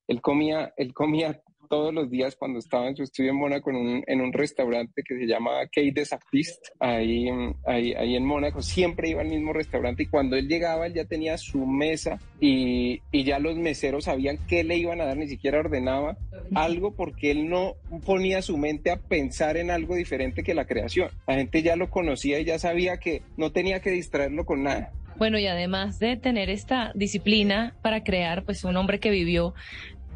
él 0.09 0.21
comía, 0.21 0.73
él 0.77 0.93
comía 0.95 1.41
todos 1.69 1.93
los 1.93 2.11
días 2.11 2.37
cuando 2.37 2.59
estaba 2.59 2.89
en 2.89 2.97
su 2.97 3.03
estudio 3.03 3.31
en 3.31 3.39
Mónaco 3.39 3.71
en 3.71 3.77
un, 3.77 4.05
en 4.07 4.21
un 4.21 4.33
restaurante 4.33 5.03
que 5.03 5.19
se 5.19 5.27
llama 5.27 5.63
Kate 5.67 5.93
des 5.93 6.13
Artistes, 6.13 6.73
ahí, 6.79 7.29
ahí, 7.67 7.93
ahí, 7.95 8.17
en 8.17 8.25
Mónaco, 8.25 8.63
siempre 8.63 9.11
iba 9.11 9.23
al 9.23 9.29
mismo 9.29 9.53
restaurante 9.53 10.05
y 10.05 10.07
cuando 10.07 10.37
él 10.37 10.49
llegaba 10.49 10.87
él 10.87 10.95
ya 10.95 11.05
tenía 11.05 11.37
su 11.39 11.67
mesa 11.67 12.21
y 12.41 13.01
ya 13.13 13.39
los 13.39 13.57
meseros 13.57 14.05
sabían 14.05 14.39
qué 14.47 14.65
le 14.65 14.77
iban 14.77 15.01
a 15.01 15.07
dar, 15.07 15.17
ni 15.17 15.27
siquiera 15.27 15.59
ordenaba 15.59 16.17
algo 16.55 16.93
porque 16.93 17.31
él 17.31 17.49
no 17.49 17.75
ponía 18.05 18.43
su 18.43 18.57
mente 18.57 18.91
a 18.91 19.01
pensar 19.01 19.57
en 19.57 19.71
algo 19.71 19.95
diferente 19.97 20.43
que 20.43 20.55
la 20.55 20.67
creación. 20.67 21.11
La 21.27 21.35
gente 21.35 21.63
ya 21.63 21.77
lo 21.77 21.91
conocía 21.91 22.39
y 22.39 22.45
ya 22.45 22.59
sabía 22.59 22.99
que 22.99 23.23
no 23.37 23.53
tenía 23.53 23.81
que 23.81 23.91
distraerlo 23.91 24.45
con 24.45 24.63
nada. 24.63 24.93
Bueno, 25.19 25.39
y 25.39 25.47
además 25.47 25.99
de 25.99 26.17
tener 26.17 26.51
esta 26.51 26.93
disciplina 26.95 27.75
para 27.83 28.05
crear, 28.05 28.45
pues 28.45 28.65
un 28.65 28.77
hombre 28.77 29.01
que 29.01 29.11
vivió 29.11 29.55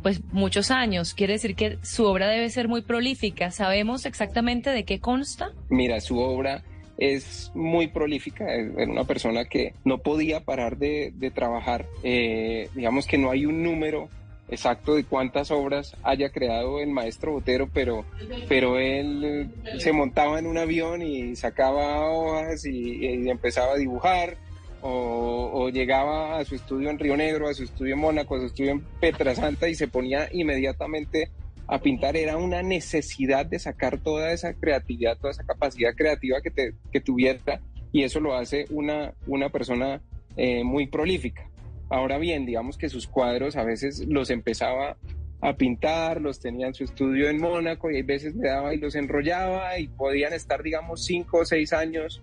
pues 0.02 0.22
muchos 0.32 0.70
años. 0.70 1.14
Quiere 1.14 1.34
decir 1.34 1.54
que 1.54 1.78
su 1.82 2.04
obra 2.04 2.28
debe 2.28 2.48
ser 2.50 2.68
muy 2.68 2.82
prolífica. 2.82 3.50
¿Sabemos 3.50 4.06
exactamente 4.06 4.70
de 4.70 4.84
qué 4.84 5.00
consta? 5.00 5.52
Mira, 5.68 6.00
su 6.00 6.18
obra 6.18 6.62
es 6.98 7.50
muy 7.54 7.88
prolífica, 7.88 8.44
era 8.52 8.90
una 8.90 9.04
persona 9.04 9.46
que 9.46 9.72
no 9.84 9.98
podía 9.98 10.40
parar 10.40 10.76
de, 10.76 11.32
trabajar. 11.34 11.86
Eh, 12.02 12.68
digamos 12.74 13.06
que 13.06 13.16
no 13.16 13.30
hay 13.30 13.46
un 13.46 13.62
número 13.62 14.10
exacto 14.50 14.96
de 14.96 15.04
cuántas 15.04 15.50
obras 15.50 15.96
haya 16.02 16.30
creado 16.30 16.80
el 16.80 16.90
maestro 16.90 17.32
Botero, 17.32 17.70
pero, 17.72 18.04
pero 18.48 18.78
él 18.78 19.48
se 19.78 19.92
montaba 19.92 20.38
en 20.38 20.46
un 20.46 20.58
avión 20.58 21.00
y 21.02 21.36
sacaba 21.36 22.10
hojas 22.10 22.66
y 22.66 23.30
empezaba 23.30 23.74
a 23.74 23.76
dibujar 23.76 24.36
o, 24.82 25.68
llegaba 25.70 26.38
a 26.38 26.44
su 26.44 26.54
estudio 26.56 26.90
en 26.90 26.98
Río 26.98 27.16
Negro, 27.16 27.48
a 27.48 27.54
su 27.54 27.64
estudio 27.64 27.94
en 27.94 28.00
Mónaco, 28.00 28.36
a 28.36 28.40
su 28.40 28.46
estudio 28.46 28.72
en 28.72 28.80
Petrasanta 29.00 29.68
y 29.68 29.74
se 29.74 29.88
ponía 29.88 30.28
inmediatamente 30.32 31.30
a 31.66 31.78
pintar. 31.78 32.16
Era 32.16 32.36
una 32.36 32.62
necesidad 32.62 33.46
de 33.46 33.58
sacar 33.58 33.98
toda 33.98 34.32
esa 34.32 34.54
creatividad, 34.54 35.16
toda 35.18 35.30
esa 35.30 35.44
capacidad 35.44 35.94
creativa 35.94 36.40
que, 36.40 36.50
te, 36.50 36.74
que 36.90 37.00
tuviera 37.00 37.60
y 37.92 38.02
eso 38.02 38.20
lo 38.20 38.34
hace 38.34 38.66
una, 38.70 39.14
una 39.26 39.48
persona 39.50 40.00
eh, 40.36 40.64
muy 40.64 40.86
prolífica. 40.86 41.48
Ahora 41.88 42.18
bien, 42.18 42.46
digamos 42.46 42.78
que 42.78 42.88
sus 42.88 43.06
cuadros 43.06 43.56
a 43.56 43.64
veces 43.64 44.06
los 44.06 44.30
empezaba 44.30 44.96
a 45.40 45.54
pintar, 45.54 46.20
los 46.20 46.38
tenía 46.38 46.66
en 46.66 46.74
su 46.74 46.84
estudio 46.84 47.28
en 47.28 47.40
Mónaco 47.40 47.90
y 47.90 47.96
hay 47.96 48.02
veces 48.02 48.34
me 48.34 48.48
daba 48.48 48.74
y 48.74 48.78
los 48.78 48.94
enrollaba 48.94 49.78
y 49.78 49.88
podían 49.88 50.32
estar, 50.32 50.62
digamos, 50.62 51.04
cinco 51.04 51.38
o 51.38 51.44
seis 51.44 51.72
años 51.72 52.22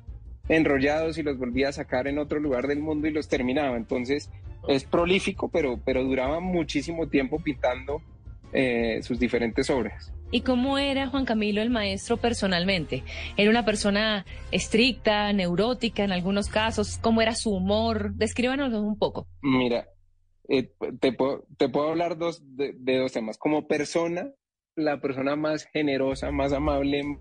enrollados 0.50 1.18
y 1.18 1.24
los 1.24 1.38
volvía 1.38 1.70
a 1.70 1.74
sacar 1.74 2.08
en 2.08 2.20
otro 2.20 2.40
lugar 2.40 2.68
del 2.68 2.80
mundo 2.80 3.08
y 3.08 3.12
los 3.12 3.28
terminaba. 3.28 3.78
Entonces 3.78 4.30
es 4.68 4.84
prolífico, 4.84 5.50
pero, 5.50 5.80
pero 5.84 6.04
duraba 6.04 6.40
muchísimo 6.40 7.08
tiempo 7.08 7.40
pintando 7.40 8.02
eh, 8.54 9.02
sus 9.04 9.20
diferentes 9.20 9.70
obras. 9.70 10.14
¿Y 10.30 10.42
cómo 10.42 10.78
era 10.78 11.08
Juan 11.08 11.26
Camilo 11.26 11.62
el 11.62 11.70
maestro 11.70 12.18
personalmente? 12.18 13.04
¿Era 13.38 13.50
una 13.50 13.64
persona 13.64 14.26
estricta, 14.52 15.32
neurótica 15.32 16.04
en 16.04 16.12
algunos 16.12 16.50
casos? 16.50 16.98
¿Cómo 17.02 17.22
era 17.22 17.34
su 17.34 17.52
humor? 17.52 18.14
Descríbanos 18.14 18.74
un 18.74 18.98
poco. 18.98 19.28
Mira, 19.42 19.88
eh, 20.50 20.70
te, 21.00 21.14
puedo, 21.14 21.46
te, 21.58 21.70
puedo, 21.70 21.90
hablar 21.90 22.18
dos, 22.18 22.42
de, 22.58 22.74
de 22.78 22.98
dos 22.98 23.14
temas. 23.14 23.38
Como 23.38 23.68
persona, 23.68 24.32
la 24.78 25.02
persona 25.02 25.36
más 25.36 25.66
generosa, 25.66 26.32
más 26.32 26.54
amable, 26.54 27.18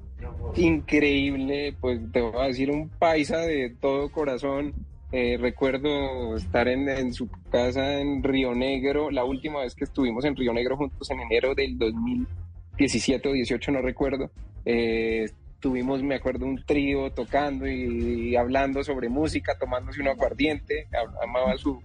increíble, 0.56 1.74
pues 1.80 2.00
te 2.12 2.20
voy 2.20 2.38
a 2.38 2.48
decir 2.48 2.70
un 2.70 2.90
paisa 2.90 3.38
de 3.38 3.74
todo 3.80 4.12
corazón. 4.12 4.74
Eh, 5.10 5.38
recuerdo 5.40 6.36
estar 6.36 6.68
en, 6.68 7.14
su 7.14 7.30
casa 7.50 8.00
en 8.00 8.22
Río 8.22 8.54
Negro, 8.54 9.10
la 9.10 9.24
última 9.24 9.60
vez 9.60 9.74
que 9.74 9.84
estuvimos 9.84 10.24
en 10.26 10.36
Río 10.36 10.52
Negro 10.52 10.76
juntos 10.76 11.10
en 11.10 11.20
enero 11.20 11.54
del 11.54 11.78
2017 11.78 13.28
o 13.28 13.32
18, 13.32 13.72
no 13.72 13.80
recuerdo. 13.80 14.30
Eh, 14.66 15.30
tuvimos, 15.58 16.02
me 16.02 16.16
acuerdo, 16.16 16.44
un 16.44 16.62
trío 16.62 17.10
tocando 17.12 17.66
y, 17.66 18.36
hablando 18.36 18.84
sobre 18.84 19.08
música, 19.08 19.56
tomándose 19.58 20.02
un 20.02 20.08
aguardiente. 20.08 20.88
Amaba 21.22 21.56
su, 21.56 21.80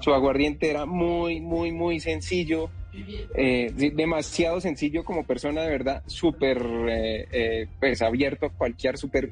su 0.00 0.12
aguardiente, 0.12 0.68
era 0.68 0.84
muy, 0.84 1.40
muy, 1.40 1.72
muy 1.72 1.98
sencillo 2.00 2.68
eh, 3.34 3.72
demasiado 3.94 4.60
sencillo 4.60 5.04
como 5.04 5.24
persona, 5.24 5.62
de 5.62 5.70
verdad, 5.70 6.02
súper 6.06 6.58
eh, 6.88 7.28
eh, 7.32 7.66
pues 7.80 8.02
abierto 8.02 8.46
a 8.46 8.50
cualquier, 8.50 8.98
super, 8.98 9.30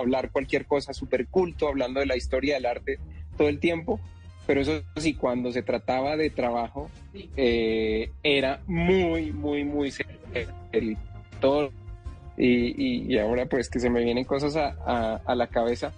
hablar 0.00 0.30
cualquier 0.30 0.66
cosa, 0.66 0.92
súper 0.92 1.26
culto, 1.26 1.68
hablando 1.68 2.00
de 2.00 2.06
la 2.06 2.16
historia 2.16 2.54
del 2.54 2.66
arte 2.66 2.98
todo 3.36 3.48
el 3.48 3.58
tiempo. 3.58 4.00
Pero 4.46 4.60
eso 4.60 4.82
sí, 4.96 5.14
cuando 5.14 5.52
se 5.52 5.62
trataba 5.62 6.16
de 6.16 6.30
trabajo, 6.30 6.90
era 7.36 8.60
muy, 8.66 9.30
muy, 9.30 9.64
muy 9.64 9.92
serio. 9.92 10.18
Todo 11.40 11.70
y, 12.44 13.14
y, 13.14 13.18
ahora 13.18 13.46
pues 13.46 13.68
que 13.68 13.78
se 13.78 13.90
me 13.90 14.02
vienen 14.02 14.24
cosas 14.24 14.56
a, 14.56 15.16
a, 15.24 15.34
la 15.34 15.46
cabeza. 15.46 15.92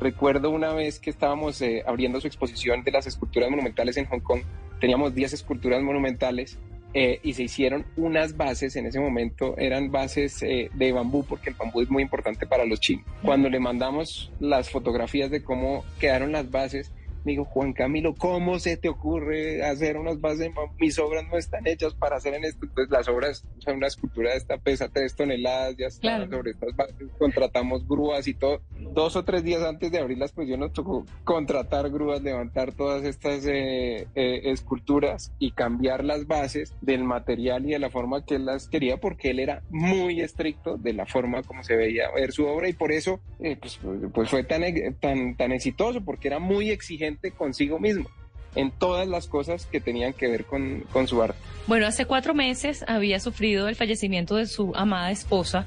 Recuerdo 0.00 0.50
una 0.50 0.72
vez 0.72 0.98
que 0.98 1.10
estábamos 1.10 1.62
abriendo 1.86 2.20
su 2.20 2.26
exposición 2.26 2.84
de 2.84 2.92
las 2.92 3.06
esculturas 3.06 3.50
monumentales 3.50 3.96
en 3.96 4.06
Hong 4.06 4.20
Kong 4.20 4.42
teníamos 4.80 5.14
10 5.14 5.32
esculturas 5.32 5.82
monumentales 5.82 6.58
eh, 6.94 7.20
y 7.22 7.34
se 7.34 7.42
hicieron 7.42 7.84
unas 7.96 8.36
bases, 8.36 8.76
en 8.76 8.86
ese 8.86 8.98
momento 8.98 9.56
eran 9.58 9.90
bases 9.90 10.42
eh, 10.42 10.70
de 10.72 10.92
bambú, 10.92 11.24
porque 11.24 11.50
el 11.50 11.56
bambú 11.56 11.82
es 11.82 11.90
muy 11.90 12.02
importante 12.02 12.46
para 12.46 12.64
los 12.64 12.80
chinos. 12.80 13.04
Cuando 13.22 13.50
le 13.50 13.60
mandamos 13.60 14.32
las 14.40 14.70
fotografías 14.70 15.30
de 15.30 15.42
cómo 15.42 15.84
quedaron 16.00 16.32
las 16.32 16.50
bases, 16.50 16.90
me 17.28 17.32
dijo, 17.32 17.44
Juan 17.44 17.74
Camilo, 17.74 18.14
¿cómo 18.14 18.58
se 18.58 18.78
te 18.78 18.88
ocurre 18.88 19.62
hacer 19.62 19.98
unas 19.98 20.18
bases? 20.18 20.50
Mis 20.80 20.98
obras 20.98 21.26
no 21.30 21.36
están 21.36 21.66
hechas 21.66 21.94
para 21.94 22.16
hacer 22.16 22.32
en 22.32 22.44
esto. 22.44 22.64
Entonces 22.64 22.90
las 22.90 23.06
obras, 23.06 23.44
o 23.58 23.60
sea, 23.60 23.74
una 23.74 23.86
escultura 23.86 24.30
de 24.30 24.38
esta 24.38 24.56
pesa 24.56 24.88
tres 24.88 25.14
toneladas, 25.14 25.76
ya 25.76 25.88
está 25.88 26.26
sobre 26.26 26.52
estas 26.52 26.74
bases, 26.74 27.08
contratamos 27.18 27.86
grúas 27.86 28.26
y 28.26 28.32
todo. 28.32 28.62
Dos 28.94 29.14
o 29.16 29.24
tres 29.24 29.44
días 29.44 29.62
antes 29.62 29.92
de 29.92 29.98
abrir 29.98 30.16
la 30.16 30.24
exposición 30.24 30.60
nos 30.60 30.72
tocó 30.72 31.04
contratar 31.24 31.90
grúas, 31.90 32.22
levantar 32.22 32.72
todas 32.72 33.04
estas 33.04 33.44
eh, 33.44 34.08
eh, 34.14 34.40
esculturas 34.44 35.30
y 35.38 35.50
cambiar 35.50 36.04
las 36.04 36.26
bases 36.26 36.74
del 36.80 37.04
material 37.04 37.66
y 37.66 37.72
de 37.72 37.78
la 37.78 37.90
forma 37.90 38.24
que 38.24 38.36
él 38.36 38.46
las 38.46 38.68
quería, 38.68 38.96
porque 38.96 39.30
él 39.30 39.40
era 39.40 39.62
muy 39.68 40.22
estricto 40.22 40.78
de 40.78 40.94
la 40.94 41.04
forma 41.04 41.42
como 41.42 41.62
se 41.62 41.76
veía 41.76 42.10
ver 42.10 42.32
su 42.32 42.46
obra 42.46 42.70
y 42.70 42.72
por 42.72 42.90
eso 42.90 43.20
eh, 43.38 43.58
pues, 43.60 43.78
pues 44.14 44.30
fue 44.30 44.44
tan, 44.44 44.62
tan, 44.98 45.36
tan 45.36 45.52
exitoso, 45.52 46.02
porque 46.02 46.28
era 46.28 46.38
muy 46.38 46.70
exigente 46.70 47.17
consigo 47.36 47.78
mismo 47.78 48.08
en 48.54 48.70
todas 48.70 49.06
las 49.06 49.26
cosas 49.26 49.66
que 49.66 49.80
tenían 49.80 50.12
que 50.12 50.26
ver 50.26 50.44
con, 50.44 50.80
con, 50.92 51.06
su 51.06 51.22
arte. 51.22 51.38
Bueno, 51.66 51.86
hace 51.86 52.06
cuatro 52.06 52.34
meses 52.34 52.84
había 52.88 53.20
sufrido 53.20 53.68
el 53.68 53.76
fallecimiento 53.76 54.36
de 54.36 54.46
su 54.46 54.72
amada 54.74 55.10
esposa. 55.10 55.66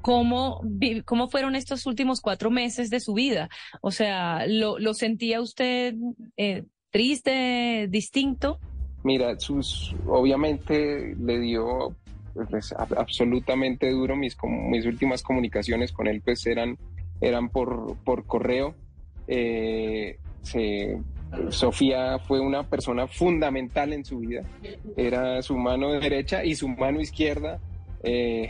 ¿Cómo, 0.00 0.62
cómo 1.04 1.28
fueron 1.28 1.56
estos 1.56 1.86
últimos 1.86 2.20
cuatro 2.20 2.50
meses 2.50 2.88
de 2.88 3.00
su 3.00 3.14
vida? 3.14 3.48
O 3.80 3.90
sea, 3.90 4.46
¿lo, 4.46 4.78
lo 4.78 4.94
sentía 4.94 5.40
usted 5.40 5.94
eh, 6.36 6.64
triste, 6.90 7.86
distinto? 7.90 8.58
Mira, 9.02 9.38
sus, 9.38 9.94
obviamente 10.06 11.14
le 11.18 11.38
dio 11.40 11.96
pues, 12.48 12.74
absolutamente 12.78 13.90
duro. 13.90 14.16
Mis, 14.16 14.36
mis 14.70 14.86
últimas 14.86 15.22
comunicaciones 15.22 15.92
con 15.92 16.06
él 16.06 16.22
pues 16.22 16.46
eran, 16.46 16.78
eran 17.20 17.50
por, 17.50 17.96
por 18.04 18.24
correo. 18.24 18.74
Eh, 19.26 20.18
Sofía 21.50 22.18
fue 22.18 22.40
una 22.40 22.64
persona 22.64 23.06
fundamental 23.06 23.92
en 23.92 24.04
su 24.04 24.18
vida. 24.18 24.42
Era 24.96 25.42
su 25.42 25.56
mano 25.56 25.92
derecha 25.92 26.44
y 26.44 26.54
su 26.54 26.68
mano 26.68 27.00
izquierda. 27.00 27.58
Eh, 28.02 28.48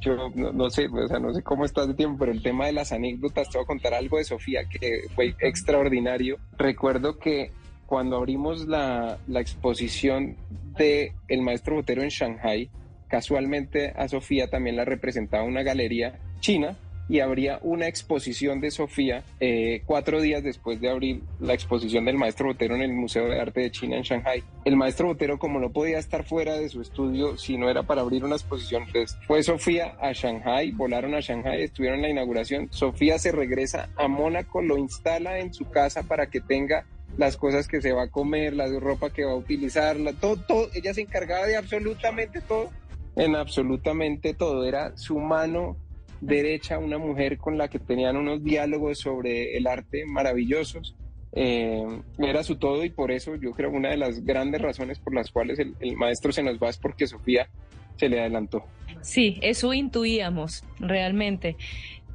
yo 0.00 0.30
no, 0.34 0.70
sé, 0.70 0.88
o 0.88 1.08
sea, 1.08 1.18
no 1.18 1.32
sé 1.32 1.42
cómo 1.42 1.64
estás 1.64 1.88
de 1.88 1.94
tiempo, 1.94 2.18
pero 2.20 2.32
el 2.32 2.42
tema 2.42 2.66
de 2.66 2.72
las 2.72 2.92
anécdotas, 2.92 3.48
te 3.48 3.58
voy 3.58 3.64
a 3.64 3.66
contar 3.66 3.94
algo 3.94 4.18
de 4.18 4.24
Sofía 4.24 4.68
que 4.68 5.02
fue 5.14 5.34
extraordinario. 5.40 6.38
Recuerdo 6.58 7.18
que 7.18 7.50
cuando 7.86 8.16
abrimos 8.16 8.66
la, 8.66 9.18
la 9.26 9.40
exposición 9.40 10.36
de 10.76 11.12
El 11.28 11.42
Maestro 11.42 11.76
Botero 11.76 12.02
en 12.02 12.08
Shanghai, 12.08 12.70
casualmente 13.08 13.92
a 13.96 14.08
Sofía 14.08 14.48
también 14.48 14.76
la 14.76 14.84
representaba 14.84 15.44
una 15.44 15.62
galería 15.62 16.18
china 16.40 16.76
y 17.08 17.20
habría 17.20 17.58
una 17.62 17.86
exposición 17.86 18.60
de 18.60 18.70
Sofía 18.70 19.24
eh, 19.40 19.82
cuatro 19.86 20.20
días 20.20 20.42
después 20.42 20.80
de 20.80 20.90
abrir 20.90 21.22
la 21.40 21.54
exposición 21.54 22.04
del 22.04 22.16
maestro 22.16 22.48
Botero 22.48 22.74
en 22.74 22.82
el 22.82 22.92
Museo 22.92 23.28
de 23.28 23.40
Arte 23.40 23.60
de 23.60 23.70
China 23.70 23.96
en 23.96 24.02
Shanghai. 24.02 24.42
El 24.64 24.76
maestro 24.76 25.08
Botero, 25.08 25.38
como 25.38 25.60
no 25.60 25.70
podía 25.70 25.98
estar 25.98 26.24
fuera 26.24 26.56
de 26.56 26.68
su 26.68 26.80
estudio 26.80 27.36
si 27.36 27.56
no 27.56 27.70
era 27.70 27.84
para 27.84 28.02
abrir 28.02 28.24
una 28.24 28.36
exposición, 28.36 28.84
pues 28.92 29.16
fue 29.26 29.42
Sofía 29.42 29.96
a 30.00 30.12
Shanghai, 30.12 30.72
volaron 30.72 31.14
a 31.14 31.20
Shanghai, 31.20 31.62
estuvieron 31.62 31.98
en 31.98 32.02
la 32.02 32.10
inauguración. 32.10 32.68
Sofía 32.70 33.18
se 33.18 33.32
regresa 33.32 33.88
a 33.96 34.08
Mónaco, 34.08 34.62
lo 34.62 34.78
instala 34.78 35.38
en 35.38 35.54
su 35.54 35.66
casa 35.66 36.02
para 36.02 36.26
que 36.28 36.40
tenga 36.40 36.86
las 37.16 37.36
cosas 37.36 37.66
que 37.68 37.80
se 37.80 37.92
va 37.92 38.04
a 38.04 38.10
comer, 38.10 38.54
la 38.54 38.66
ropa 38.78 39.10
que 39.10 39.24
va 39.24 39.32
a 39.32 39.36
utilizar, 39.36 39.96
todo, 40.20 40.36
todo, 40.36 40.68
ella 40.74 40.92
se 40.92 41.02
encargaba 41.02 41.46
de 41.46 41.56
absolutamente 41.56 42.40
todo, 42.42 42.70
en 43.14 43.36
absolutamente 43.36 44.34
todo, 44.34 44.66
era 44.66 44.96
su 44.96 45.18
mano 45.18 45.76
derecha, 46.20 46.78
una 46.78 46.98
mujer 46.98 47.38
con 47.38 47.58
la 47.58 47.68
que 47.68 47.78
tenían 47.78 48.16
unos 48.16 48.42
diálogos 48.42 48.98
sobre 48.98 49.56
el 49.56 49.66
arte 49.66 50.04
maravillosos. 50.06 50.94
Eh, 51.32 51.84
era 52.18 52.42
su 52.42 52.56
todo 52.56 52.84
y 52.84 52.90
por 52.90 53.10
eso 53.10 53.36
yo 53.36 53.50
creo 53.52 53.70
una 53.70 53.90
de 53.90 53.98
las 53.98 54.24
grandes 54.24 54.62
razones 54.62 54.98
por 54.98 55.14
las 55.14 55.30
cuales 55.30 55.58
el, 55.58 55.96
maestro 55.96 56.32
se 56.32 56.42
nos 56.42 56.58
va 56.58 56.70
es 56.70 56.78
porque 56.78 57.06
Sofía 57.06 57.48
se 57.96 58.08
le 58.08 58.20
adelantó. 58.20 58.64
Sí, 59.02 59.38
eso 59.42 59.72
intuíamos 59.74 60.64
realmente. 60.78 61.56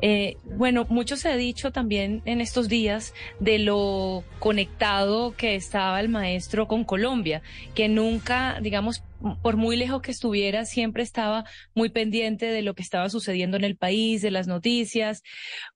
Eh, 0.01 0.37
bueno, 0.57 0.85
mucho 0.89 1.15
se 1.15 1.29
ha 1.29 1.37
dicho 1.37 1.71
también 1.71 2.21
en 2.25 2.41
estos 2.41 2.67
días 2.67 3.13
de 3.39 3.59
lo 3.59 4.23
conectado 4.39 5.35
que 5.35 5.55
estaba 5.55 5.99
el 5.99 6.09
maestro 6.09 6.67
con 6.67 6.83
Colombia, 6.83 7.41
que 7.75 7.87
nunca, 7.87 8.59
digamos, 8.61 9.03
por 9.43 9.57
muy 9.57 9.77
lejos 9.77 10.01
que 10.01 10.11
estuviera, 10.11 10.65
siempre 10.65 11.03
estaba 11.03 11.45
muy 11.75 11.89
pendiente 11.89 12.47
de 12.47 12.63
lo 12.63 12.73
que 12.73 12.81
estaba 12.81 13.09
sucediendo 13.09 13.57
en 13.57 13.63
el 13.63 13.77
país, 13.77 14.21
de 14.23 14.31
las 14.31 14.47
noticias. 14.47 15.21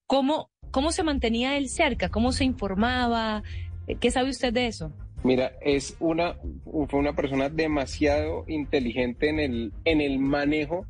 ¿Cómo, 0.08 0.50
cómo 0.72 0.92
se 0.92 1.04
mantenía 1.04 1.58
él 1.58 1.70
cerca? 1.70 2.10
¿Cómo 2.10 2.32
se 2.32 2.46
informaba? 2.46 3.44
¿Qué 4.00 4.10
sabe 4.10 4.32
usted 4.32 4.52
de 4.52 4.68
eso? 4.68 4.92
Mira, 5.24 5.54
es 5.62 5.96
una, 6.00 6.36
fue 6.88 7.00
una 7.00 7.16
persona 7.16 7.50
demasiado 7.50 8.46
inteligente 8.48 9.30
en 9.30 9.40
el, 9.40 9.74
en 9.84 10.02
el 10.02 10.20
manejo 10.20 10.86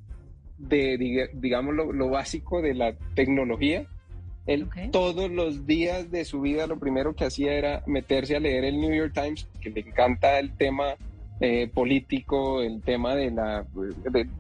de, 0.58 1.30
digamos, 1.34 1.76
lo, 1.76 2.10
básico 2.10 2.62
de 2.62 2.74
la 2.74 2.96
tecnología. 3.14 3.86
Él 4.46 4.68
todos 4.92 5.32
los 5.32 5.66
días 5.66 6.12
de 6.12 6.24
su 6.24 6.42
vida 6.42 6.68
lo 6.68 6.78
primero 6.78 7.16
que 7.16 7.26
hacía 7.26 7.54
era 7.54 7.84
meterse 7.88 8.36
a 8.36 8.40
leer 8.40 8.64
el 8.64 8.80
New 8.80 8.94
York 8.94 9.14
Times, 9.14 9.48
que 9.60 9.72
le 9.72 9.82
encanta 9.82 10.38
el 10.40 10.56
tema 10.56 10.96
eh, 11.42 11.68
político, 11.74 12.62
el 12.62 12.82
tema 12.82 13.16
de 13.16 13.32
la 13.32 13.66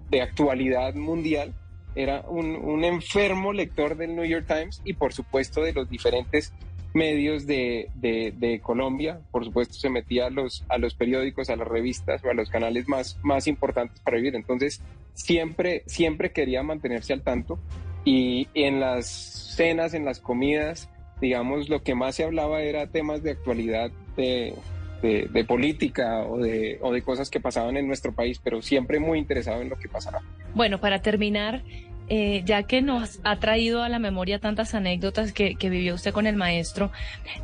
de, 0.09 0.21
actualidad 0.21 0.93
mundial. 0.93 1.53
Era 1.95 2.21
un, 2.27 2.55
un, 2.55 2.83
enfermo 2.83 3.51
lector 3.51 3.97
del 3.97 4.15
New 4.15 4.25
York 4.25 4.45
Times 4.47 4.81
y 4.85 4.93
por 4.93 5.13
supuesto 5.13 5.63
de 5.63 5.73
los 5.73 5.89
diferentes 5.89 6.53
medios 6.95 7.45
de, 7.45 7.89
de, 7.93 8.59
Colombia. 8.63 9.19
Por 9.31 9.45
supuesto 9.45 9.75
se 9.75 9.89
metía 9.89 10.27
a 10.27 10.29
los, 10.29 10.63
a 10.69 10.77
los 10.77 10.95
periódicos, 10.95 11.49
a 11.49 11.55
las 11.55 11.67
revistas 11.67 12.23
o 12.23 12.29
a 12.29 12.33
los 12.33 12.49
canales 12.49 12.87
más, 12.87 13.19
más 13.21 13.47
importantes 13.47 13.99
para 13.99 14.17
vivir. 14.17 14.35
Entonces 14.35 14.81
siempre, 15.13 15.83
siempre 15.85 16.31
quería 16.31 16.63
mantenerse 16.63 17.13
al 17.13 17.21
tanto 17.21 17.59
y 18.05 18.47
en 18.53 18.79
las 18.79 19.07
cenas, 19.07 19.93
en 19.93 20.05
las 20.05 20.19
comidas, 20.19 20.89
digamos, 21.21 21.69
lo 21.69 21.83
que 21.83 21.95
más 21.95 22.15
se 22.15 22.23
hablaba 22.23 22.61
era 22.61 22.87
temas 22.87 23.23
de 23.23 23.31
actualidad 23.31 23.91
de, 24.15 24.53
de, 25.01 25.43
política 25.45 26.21
o 26.21 26.37
de, 26.37 26.79
o 26.81 26.91
de 26.91 27.01
cosas 27.01 27.29
que 27.29 27.39
pasaban 27.39 27.77
en 27.77 27.87
nuestro 27.87 28.13
país, 28.13 28.39
pero 28.43 28.61
siempre 28.61 28.99
muy 28.99 29.19
interesado 29.19 29.61
en 29.61 29.69
lo 29.69 29.77
que 29.77 29.87
pasará. 29.87 30.21
Bueno, 30.53 30.79
para 30.79 31.01
terminar, 31.01 31.63
eh, 32.07 32.43
ya 32.45 32.63
que 32.63 32.83
nos 32.83 33.19
ha 33.23 33.37
traído 33.37 33.81
a 33.81 33.89
la 33.89 33.97
memoria 33.97 34.39
tantas 34.39 34.75
anécdotas 34.75 35.33
que, 35.33 35.55
vivió 35.59 35.95
usted 35.95 36.13
con 36.13 36.27
el 36.27 36.35
maestro, 36.35 36.91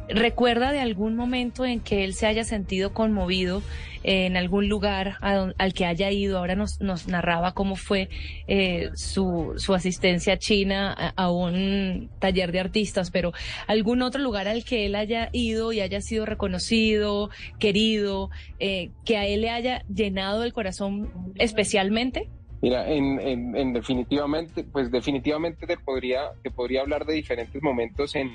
¿recuerda 0.07 0.71
de 0.71 0.79
algún 0.79 1.15
momento 1.15 1.65
en 1.65 1.79
que 1.79 2.03
él 2.03 2.13
se 2.13 2.27
haya 2.27 2.43
sentido 2.43 2.93
conmovido 2.93 3.63
en 4.03 4.37
algún 4.37 4.69
lugar 4.69 5.17
al 5.21 5.73
que 5.73 5.85
haya 5.85 6.11
ido? 6.11 6.37
Ahora 6.37 6.55
nos, 6.55 6.79
nos 6.79 7.07
narraba 7.07 7.53
cómo 7.53 7.75
fue 7.75 8.09
eh, 8.47 8.91
su, 8.93 9.53
su 9.57 9.73
asistencia 9.73 10.37
china 10.37 10.93
a, 11.15 11.31
un 11.31 12.09
taller 12.19 12.51
de 12.51 12.59
artistas, 12.59 13.09
pero 13.09 13.33
algún 13.65 14.03
otro 14.03 14.21
lugar 14.21 14.47
al 14.47 14.63
que 14.63 14.85
él 14.85 14.93
haya 14.93 15.29
ido 15.31 15.73
y 15.73 15.81
haya 15.81 16.01
sido 16.01 16.27
reconocido, 16.27 17.31
querido, 17.57 18.29
eh, 18.59 18.91
que 19.05 19.17
a 19.17 19.25
él 19.25 19.41
le 19.41 19.49
haya 19.49 19.83
llenado 19.87 20.43
el 20.43 20.53
corazón 20.53 21.11
especialmente? 21.37 22.29
Mira, 22.61 22.87
en, 22.87 23.19
en, 23.55 23.73
definitivamente, 23.73 24.63
pues 24.63 24.91
definitivamente 24.91 25.65
te 25.65 25.77
podría, 25.77 26.31
te 26.43 26.51
podría 26.51 26.81
hablar 26.81 27.05
de 27.05 27.13
diferentes 27.13 27.61
momentos 27.61 28.15
en, 28.15 28.31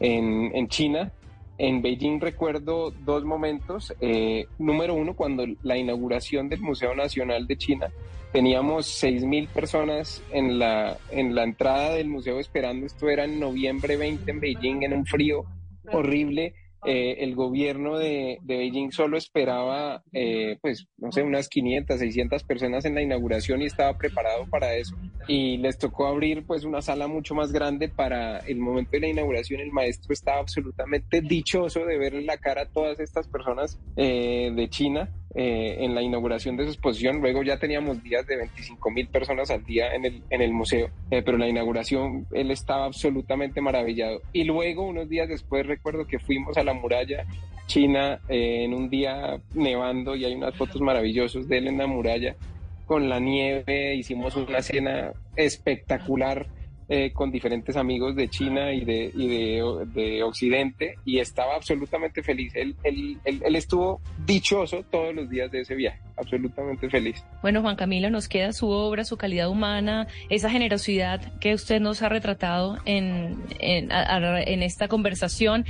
en, 0.00 0.68
China. 0.68 1.12
En 1.58 1.82
Beijing 1.82 2.18
recuerdo 2.18 2.90
dos 2.90 3.24
momentos. 3.24 3.94
Eh, 4.00 4.46
número 4.58 4.94
uno, 4.94 5.14
cuando 5.14 5.44
la 5.62 5.76
inauguración 5.76 6.48
del 6.48 6.60
Museo 6.60 6.94
Nacional 6.94 7.46
de 7.46 7.58
China, 7.58 7.88
teníamos 8.32 8.86
6.000 9.02 9.48
personas 9.48 10.22
en 10.32 10.58
la, 10.58 10.96
en 11.10 11.34
la 11.34 11.44
entrada 11.44 11.92
del 11.92 12.08
museo 12.08 12.40
esperando. 12.40 12.86
Esto 12.86 13.10
era 13.10 13.24
en 13.24 13.38
noviembre 13.38 13.98
20 13.98 14.30
en 14.30 14.40
Beijing, 14.40 14.82
en 14.82 14.94
un 14.94 15.04
frío 15.04 15.44
horrible. 15.92 16.54
Eh, 16.84 17.16
el 17.20 17.34
gobierno 17.34 17.96
de, 17.96 18.38
Beijing 18.42 18.90
solo 18.90 19.16
esperaba, 19.16 20.02
eh, 20.12 20.58
pues, 20.60 20.86
no 20.98 21.12
sé, 21.12 21.22
unas 21.22 21.48
500, 21.48 21.98
600 21.98 22.42
personas 22.42 22.84
en 22.84 22.94
la 22.94 23.02
inauguración 23.02 23.62
y 23.62 23.66
estaba 23.66 23.96
preparado 23.96 24.46
para 24.46 24.74
eso. 24.74 24.96
Y 25.28 25.58
les 25.58 25.78
tocó 25.78 26.06
abrir, 26.06 26.44
pues, 26.44 26.64
una 26.64 26.82
sala 26.82 27.06
mucho 27.06 27.34
más 27.34 27.52
grande 27.52 27.88
para 27.88 28.38
el 28.38 28.58
momento 28.58 28.90
de 28.92 29.00
la 29.00 29.08
inauguración. 29.08 29.60
El 29.60 29.70
maestro 29.70 30.12
estaba 30.12 30.40
absolutamente 30.40 31.20
dichoso 31.20 31.84
de 31.84 31.98
ver 31.98 32.14
en 32.14 32.26
la 32.26 32.36
cara 32.36 32.62
a 32.62 32.66
todas 32.66 32.98
estas 32.98 33.28
personas 33.28 33.78
eh, 33.96 34.50
de 34.54 34.68
China 34.68 35.08
eh, 35.34 35.76
en 35.80 35.94
la 35.94 36.02
inauguración 36.02 36.56
de 36.56 36.64
su 36.64 36.70
exposición. 36.72 37.20
Luego 37.20 37.42
ya 37.42 37.58
teníamos 37.58 38.02
días 38.02 38.26
de 38.26 38.36
25 38.36 38.90
mil 38.90 39.08
personas 39.08 39.50
al 39.50 39.64
día 39.64 39.94
en 39.94 40.04
el, 40.04 40.22
en 40.28 40.42
el 40.42 40.52
museo, 40.52 40.90
eh, 41.10 41.22
pero 41.22 41.38
la 41.38 41.48
inauguración 41.48 42.26
él 42.32 42.50
estaba 42.50 42.84
absolutamente 42.84 43.60
maravillado. 43.60 44.20
Y 44.32 44.44
luego, 44.44 44.86
unos 44.86 45.08
días 45.08 45.28
después, 45.28 45.66
recuerdo 45.66 46.06
que 46.06 46.18
fuimos 46.18 46.58
a 46.58 46.64
la 46.64 46.74
muralla 46.74 47.24
china 47.66 48.20
eh, 48.28 48.64
en 48.64 48.74
un 48.74 48.90
día 48.90 49.40
nevando 49.54 50.14
y 50.16 50.26
hay 50.26 50.34
unas 50.34 50.54
fotos 50.54 50.82
maravillosas 50.82 51.48
de 51.48 51.58
él 51.58 51.68
en 51.68 51.78
la 51.78 51.86
muralla 51.86 52.36
con 52.84 53.08
la 53.08 53.18
nieve. 53.18 53.94
Hicimos 53.94 54.36
una 54.36 54.60
cena 54.60 55.12
espectacular 55.36 56.46
eh, 56.88 57.12
con 57.12 57.30
diferentes 57.30 57.76
amigos 57.76 58.16
de 58.16 58.28
China 58.28 58.72
y 58.72 58.84
de, 58.84 59.10
y 59.14 59.28
de, 59.28 59.86
de 59.94 60.22
Occidente 60.22 60.96
y 61.04 61.18
estaba 61.18 61.54
absolutamente 61.54 62.22
feliz. 62.22 62.54
Él, 62.54 62.76
él, 62.82 63.18
él, 63.24 63.56
estuvo 63.56 64.00
dichoso 64.26 64.84
todos 64.90 65.14
los 65.14 65.30
días 65.30 65.50
de 65.50 65.60
ese 65.60 65.74
viaje, 65.74 66.00
absolutamente 66.16 66.90
feliz. 66.90 67.24
Bueno, 67.40 67.62
Juan 67.62 67.76
Camilo, 67.76 68.10
nos 68.10 68.28
queda 68.28 68.52
su 68.52 68.68
obra, 68.68 69.04
su 69.04 69.16
calidad 69.16 69.48
humana, 69.48 70.08
esa 70.28 70.50
generosidad 70.50 71.32
que 71.38 71.54
usted 71.54 71.80
nos 71.80 72.02
ha 72.02 72.08
retratado 72.08 72.78
en, 72.84 73.36
en, 73.58 73.88
en 73.90 74.62
esta 74.62 74.88
conversación 74.88 75.64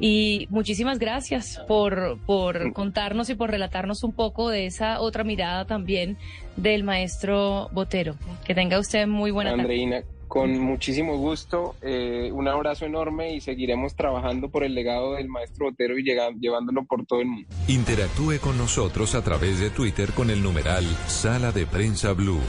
y 0.00 0.46
muchísimas 0.50 0.98
gracias 0.98 1.62
por, 1.68 2.18
por 2.26 2.72
contarnos 2.72 3.28
y 3.30 3.34
por 3.34 3.50
relatarnos 3.50 4.02
un 4.02 4.12
poco 4.12 4.48
de 4.48 4.66
esa 4.66 5.00
otra 5.00 5.24
mirada 5.24 5.66
también 5.66 6.16
del 6.56 6.84
maestro 6.84 7.68
Botero. 7.72 8.16
Que 8.44 8.54
tenga 8.54 8.78
usted 8.78 9.06
muy 9.06 9.30
buena 9.30 9.52
Andreina, 9.52 10.02
con 10.28 10.58
muchísimo 10.58 11.16
gusto, 11.16 11.74
eh, 11.82 12.30
un 12.32 12.48
abrazo 12.48 12.86
enorme 12.86 13.34
y 13.34 13.40
seguiremos 13.40 13.94
trabajando 13.94 14.48
por 14.48 14.64
el 14.64 14.74
legado 14.74 15.14
del 15.14 15.28
maestro 15.28 15.66
Botero 15.66 15.98
y 15.98 16.04
llevándolo 16.04 16.84
por 16.84 17.06
todo 17.06 17.20
el 17.20 17.26
mundo. 17.26 17.48
Interactúe 17.68 18.38
con 18.40 18.58
nosotros 18.58 19.14
a 19.14 19.22
través 19.22 19.60
de 19.60 19.70
Twitter 19.70 20.12
con 20.12 20.30
el 20.30 20.42
numeral 20.42 20.84
Sala 21.06 21.52
de 21.52 21.66
Prensa 21.66 22.12
Blue. 22.12 22.40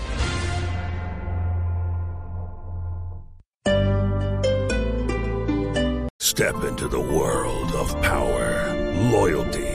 Step 6.20 6.56
into 6.68 6.90
the 6.90 7.00
world 7.00 7.72
of 7.76 7.96
power, 8.02 8.74
loyalty. 9.10 9.75